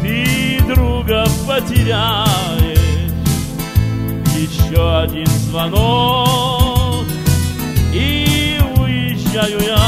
[0.03, 2.77] Ты друга потеряешь,
[4.35, 7.05] еще один звонок,
[7.91, 9.86] и уезжаю я.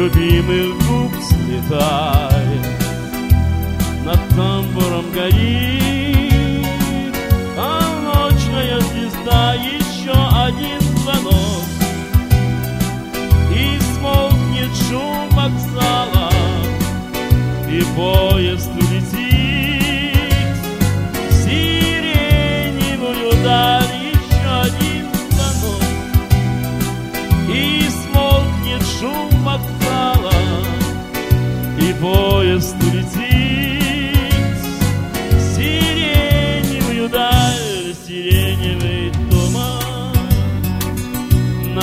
[0.00, 2.66] Любимых губ слетает.
[4.04, 7.14] Над тамбуром горит
[7.54, 11.64] Полночная звезда Еще один звонок.
[13.54, 16.30] И смолкнет шум вокзала
[17.68, 18.29] И поезд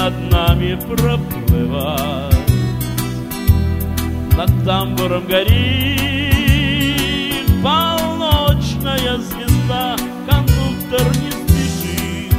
[0.08, 2.34] над нами проплывать.
[4.38, 5.98] Над тамбуром горит
[7.62, 9.98] полночная звезда,
[10.30, 12.34] кондуктор не спешит,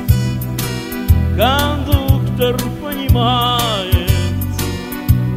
[1.37, 4.11] кондуктор понимает,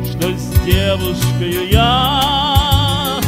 [0.06, 3.20] что с девушкой я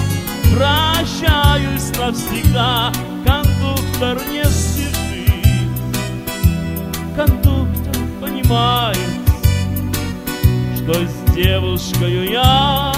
[0.55, 2.93] прощаюсь навсегда,
[3.25, 4.72] кондуктор не спешит,
[8.53, 8.97] понимает,
[10.75, 12.93] что с девушкой я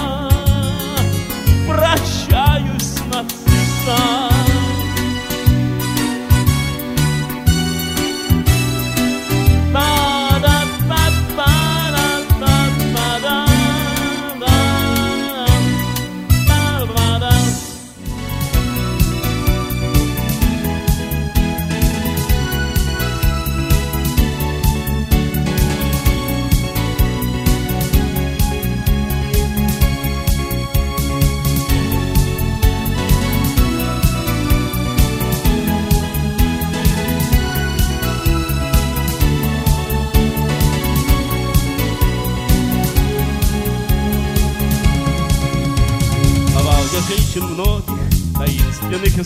[1.66, 4.35] прощаюсь навсегда.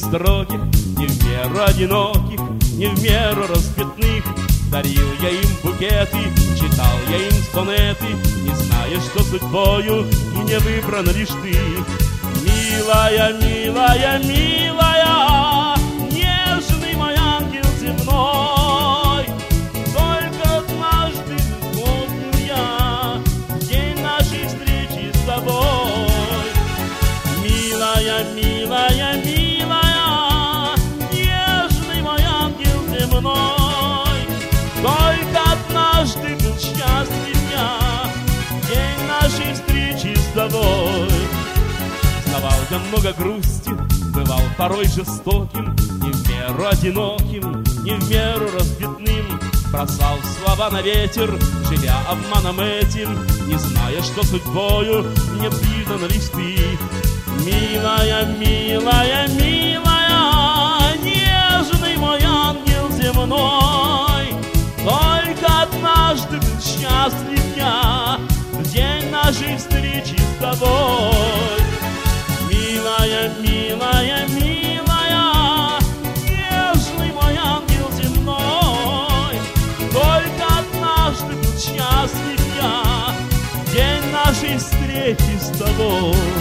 [0.01, 0.61] Строгих,
[0.99, 2.41] Не в меру одиноких,
[2.77, 4.25] не в меру разбитных.
[4.71, 6.19] Дарил я им букеты,
[6.57, 8.07] читал я им сонеты,
[8.43, 11.57] Не зная, что судьбою и не выбрана лишь ты.
[12.45, 14.90] Милая, милая, милая,
[40.51, 41.09] тобой.
[42.27, 43.71] Знавал я много грусти,
[44.15, 49.41] бывал порой жестоким, Не в меру одиноким, не в меру разбитным,
[49.73, 53.11] Бросал слова на ветер, живя обманом этим,
[53.47, 56.21] Не зная, что судьбою мне придан лишь.
[57.45, 59.90] Милая, милая, милая,
[70.51, 71.61] тобой.
[72.49, 75.79] Милая, милая, милая,
[76.25, 79.39] нежный мой ангел земной,
[79.93, 83.15] Только однажды был счастлив я
[83.73, 86.40] день нашей встречи с тобой.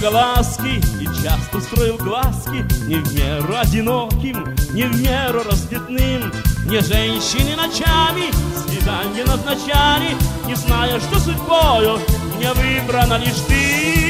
[0.00, 2.64] Много ласки и часто строил глазки.
[2.86, 6.32] Не в меру одиноким, не в меру разбитным
[6.64, 10.16] Мне женщины ночами свидания назначали
[10.46, 11.98] Не зная, что судьбою
[12.36, 14.00] мне выбрана лишь ты.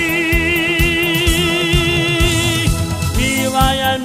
[3.17, 3.99] Милая,